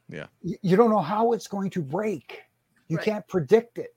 [0.09, 0.27] yeah.
[0.43, 2.43] You don't know how it's going to break.
[2.89, 3.05] You right.
[3.05, 3.95] can't predict it.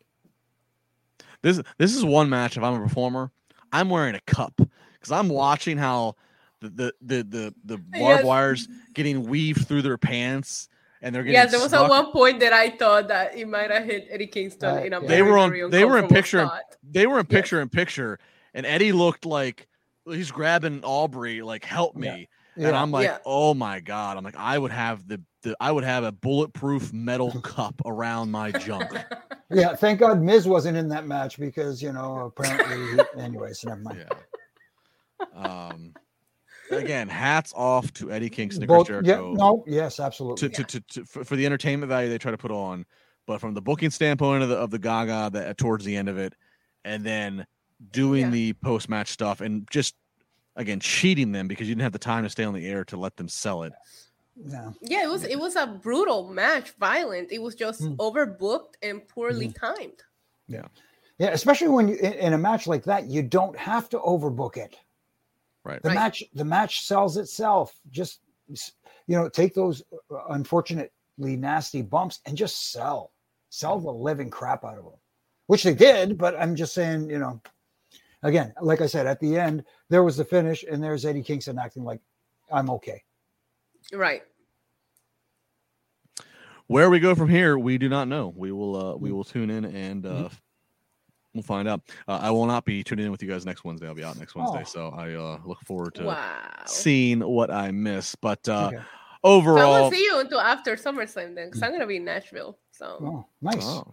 [1.42, 2.58] This this is one match.
[2.58, 3.32] If I'm a performer,
[3.72, 6.16] I'm wearing a cup because I'm watching how
[6.60, 8.24] the the the the, the barbed yes.
[8.24, 10.70] wires getting weaved through their pants
[11.02, 11.36] and they're getting.
[11.36, 14.28] Yeah, there was at one point that I thought that it might have hit Eddie
[14.28, 15.02] Kingston uh, in a.
[15.02, 15.70] They were on.
[15.70, 16.46] They were in picture.
[16.46, 16.62] Spot.
[16.84, 17.64] They were in picture yes.
[17.64, 18.20] in picture,
[18.54, 19.68] and Eddie looked like
[20.06, 22.28] he's grabbing Aubrey, like help me.
[22.56, 22.68] Yeah.
[22.68, 23.20] And I'm like, yeah.
[23.26, 24.18] oh my god!
[24.18, 28.32] I'm like, I would have the the I would have a bulletproof metal cup around
[28.32, 28.92] my junk.
[29.54, 33.04] Yeah, thank God Miz wasn't in that match because you know apparently.
[33.22, 34.06] anyways, never mind.
[35.20, 35.36] Yeah.
[35.36, 35.94] Um.
[36.72, 40.50] Again, hats off to Eddie Kingston, and Chris Both, yeah, no, yes, absolutely.
[40.50, 42.86] to, to, to, to for, for the entertainment value they try to put on,
[43.28, 46.18] but from the booking standpoint of the of the Gaga that towards the end of
[46.18, 46.34] it,
[46.86, 47.46] and then
[47.92, 48.30] doing Yeah.
[48.30, 49.96] the post match stuff and just
[50.56, 52.98] again cheating them because you didn't have the time to stay on the air to
[52.98, 53.74] let them sell it.
[54.46, 54.72] yeah.
[54.82, 57.32] yeah, it was it was a brutal match, violent.
[57.32, 57.96] It was just Mm.
[57.98, 60.04] overbooked and poorly timed.
[60.48, 60.66] Yeah,
[61.18, 64.58] Yeah, especially when you in, in a match like that, you don't have to overbook
[64.58, 64.78] it.
[65.64, 65.82] Right.
[65.82, 65.96] The Right.
[65.96, 67.80] match, the match sells itself.
[67.90, 68.22] Just
[69.08, 69.82] you know, take those
[70.12, 73.12] uh, unfortunately nasty bumps and just sell,
[73.50, 75.00] sell the living crap out of them,
[75.48, 76.18] which they did.
[76.18, 77.42] But I'm just saying, you know,
[78.24, 81.60] again, like I said, at the end there was the finish, and there's Eddie Kingston
[81.60, 82.02] acting like
[82.52, 83.04] I'm okay.
[83.94, 84.24] Right.
[86.68, 88.34] Where we go from here, we do not know.
[88.36, 90.30] We will uh we will tune in and uh
[91.34, 91.82] we'll find out.
[92.08, 93.88] Uh, I will not be tuning in with you guys next Wednesday.
[93.88, 94.64] I'll be out next Wednesday, Oh.
[94.66, 96.42] so I uh look forward to Wow.
[96.66, 98.16] seeing what I miss.
[98.16, 98.84] But uh Okay.
[99.24, 102.58] So I won't see you until after SummerSlam then, because I'm gonna be in Nashville.
[102.72, 103.58] So Oh, nice.
[103.64, 103.88] Oh.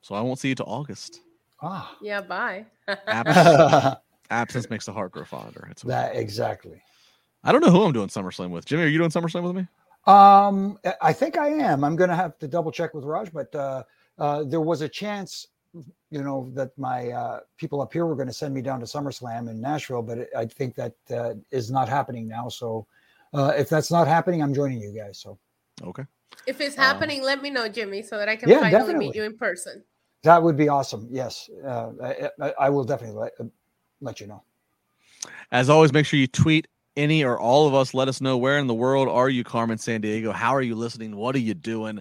[0.00, 1.20] so I won't see you to August.
[1.62, 2.66] Ah, yeah, bye.
[3.06, 3.96] Absence,
[4.30, 5.66] absence makes the heart grow fonder.
[5.70, 6.12] It's okay.
[6.14, 6.82] exactly.
[7.42, 8.64] I don't know who I'm doing SummerSlam with.
[8.64, 9.66] Jimmy, are you doing SummerSlam with me?
[10.06, 11.82] Um, I- I think I am.
[11.84, 13.82] I'm going to have to double check with Raj, but uh,
[14.18, 15.46] uh, there was a chance,
[16.10, 18.86] you know, that my uh, people up here were going to send me down to
[18.86, 22.48] SummerSlam in Nashville, but it, I think that uh, is not happening now.
[22.48, 22.86] So
[23.32, 25.18] uh, if that's not happening, I'm joining you guys.
[25.18, 25.38] So
[25.82, 26.04] Okay.
[26.46, 29.06] If it's Uh, happening, let me know, Jimmy, so that I can Yeah, finally definitely.
[29.06, 29.82] meet you in person.
[30.22, 31.08] that would be awesome.
[31.10, 33.44] Yes, uh, I, I, I will definitely let, uh,
[34.00, 34.42] let you know.
[35.52, 37.92] As always, make sure you tweet any or all of us.
[37.94, 40.32] Let us know where in the world are you, Carmen Sandiego?
[40.32, 41.16] How are you listening?
[41.16, 42.00] What are you doing?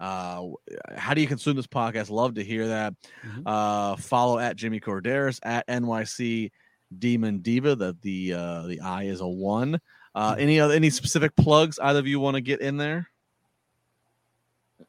[0.00, 0.48] Uh,
[0.96, 2.10] how do you consume this podcast?
[2.10, 2.94] Love to hear that.
[3.22, 3.42] Mhm.
[3.44, 6.50] Uh, follow at Jimmy Korderas at NYC
[6.98, 7.76] Demon Diva.
[7.76, 9.80] That the uh, the I is a one.
[10.14, 13.10] Uh, any other any specific plugs either of you want to get in there?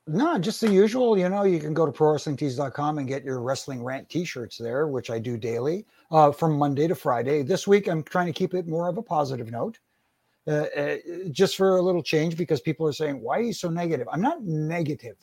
[0.07, 1.17] No, just the usual.
[1.17, 5.09] You know, you can go to prowrestlingtees.com and get your wrestling rant t-shirts there, which
[5.09, 7.43] I do daily uh, from Monday to Friday.
[7.43, 9.79] This week, I'm trying to keep it more of a positive note,
[10.51, 10.97] uh, uh,
[11.31, 14.21] just for a little change because people are saying, "Why are you so negative?" I'm
[14.21, 15.15] not negative.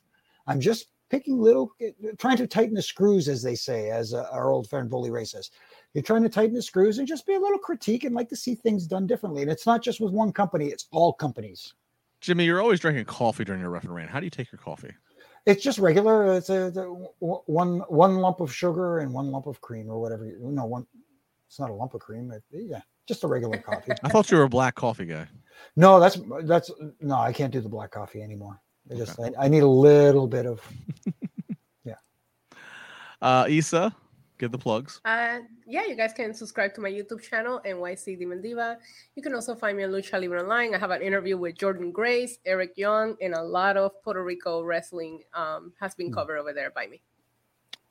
[0.47, 1.73] I'm just picking little,
[2.19, 5.25] trying to tighten the screws, as they say, as uh, our old friend Bully Ray
[5.25, 5.51] says.
[5.95, 8.37] You're trying to tighten the screws and just be a little critique and like to
[8.37, 9.43] see things done differently.
[9.43, 11.75] And it's not just with one company; it's all companies.
[12.21, 14.09] Jimmy, you're always drinking coffee during your rough and rain.
[14.09, 14.93] How do you take your coffee?
[15.47, 16.35] It's just regular.
[16.35, 20.27] It's a, w- one one lump of sugar and one lump of cream or whatever.
[20.27, 20.87] you- No one.
[21.47, 22.31] It's not a lump of cream.
[22.31, 23.93] It, yeah, just a regular coffee.
[24.05, 25.27] I thought you were a black coffee guy.
[25.77, 27.17] no, that's that's no.
[27.17, 28.61] I can't do the black coffee anymore.
[28.91, 30.61] I just I, I need a little bit of.
[31.85, 31.95] Yeah.
[33.23, 33.95] Uh, Isa,
[34.39, 35.01] give the plugs.
[35.05, 38.79] Uh, yeah, you guys can subscribe to my YouTube channel, NYC Demon Diva.
[39.17, 40.75] You can also find me on Lucha Libre Online.
[40.75, 44.63] I have an interview with Jordan Grace, Eric Young, and a lot of Puerto Rico
[44.63, 46.15] wrestling um, has been Hmm.
[46.15, 47.01] covered over there by me.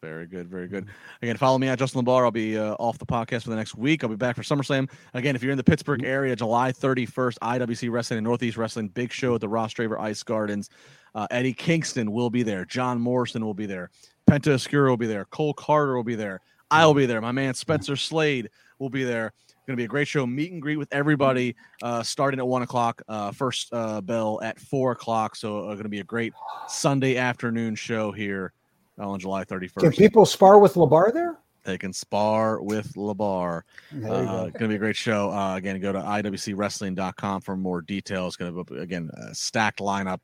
[0.08, 0.88] Very good, very good.
[1.22, 2.24] Again, follow me at Justin LaBar.
[2.24, 4.04] I'll be uh, off the podcast for the next week.
[4.04, 4.90] I'll be back for SummerSlam.
[5.14, 9.12] Again, if you're in the Pittsburgh area, July 31st, IWC Wrestling and Northeast Wrestling, big
[9.12, 10.70] show at the Rostraver Ice Gardens.
[11.14, 12.64] Uh, Eddie Kingston will be there.
[12.64, 13.90] John Morrison will be there.
[14.30, 15.26] Penta Oscuro will be there.
[15.26, 16.40] Cole Carter will be there.
[16.72, 17.20] I'll be there.
[17.20, 18.50] My man Spencer Slade
[18.80, 19.34] will be there.
[19.66, 20.26] Going to be a great show.
[20.26, 21.54] Meet and greet with everybody.
[21.84, 23.02] Uh, starting at one o'clock.
[23.10, 25.36] Uh, first uh, bell at four o'clock.
[25.36, 26.34] So uh, going to be a great
[26.70, 28.54] Sunday afternoon show here
[28.98, 29.80] on July 31st.
[29.80, 31.38] Can people spar with LaBar there?
[31.64, 33.64] They can spar with LaBar.
[33.94, 35.32] Uh, going to be a great show.
[35.32, 38.38] Uh, again, go to iwcwrestling.com for more details.
[38.38, 40.20] Going to be again a stacked lineup.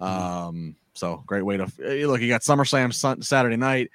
[0.00, 2.20] Um, so great way to eh, look.
[2.20, 3.90] You got SummerSlam Saturday night.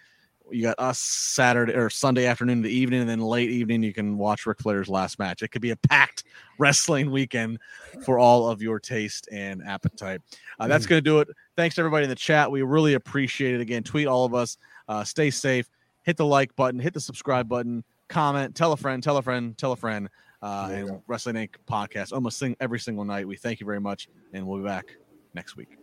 [0.52, 4.18] You got us Saturday or Sunday afternoon to evening, and then late evening you can
[4.18, 5.42] watch Ric Flair's last match.
[5.42, 6.24] It could be a packed
[6.60, 7.60] wrestling weekend
[8.06, 10.22] for all of your taste and appetite.
[10.60, 11.30] Uh, that's going to do it.
[11.56, 12.52] Thanks to everybody in the chat.
[12.52, 13.62] We really appreciate it.
[13.62, 14.58] Again, tweet all of us.
[14.88, 15.70] Uh, stay safe.
[16.04, 16.80] Hit the like button.
[16.80, 17.84] Hit the subscribe button.
[18.10, 18.54] Comment.
[18.56, 19.02] Tell a friend.
[19.02, 19.58] Tell a friend.
[19.58, 20.10] Tell a friend.
[20.42, 21.02] Uh, and.
[21.08, 21.56] Wrestling Inc.
[21.70, 23.28] podcast almost sing every single night.
[23.28, 24.98] We thank you very much, and we'll be back
[25.34, 25.83] next week.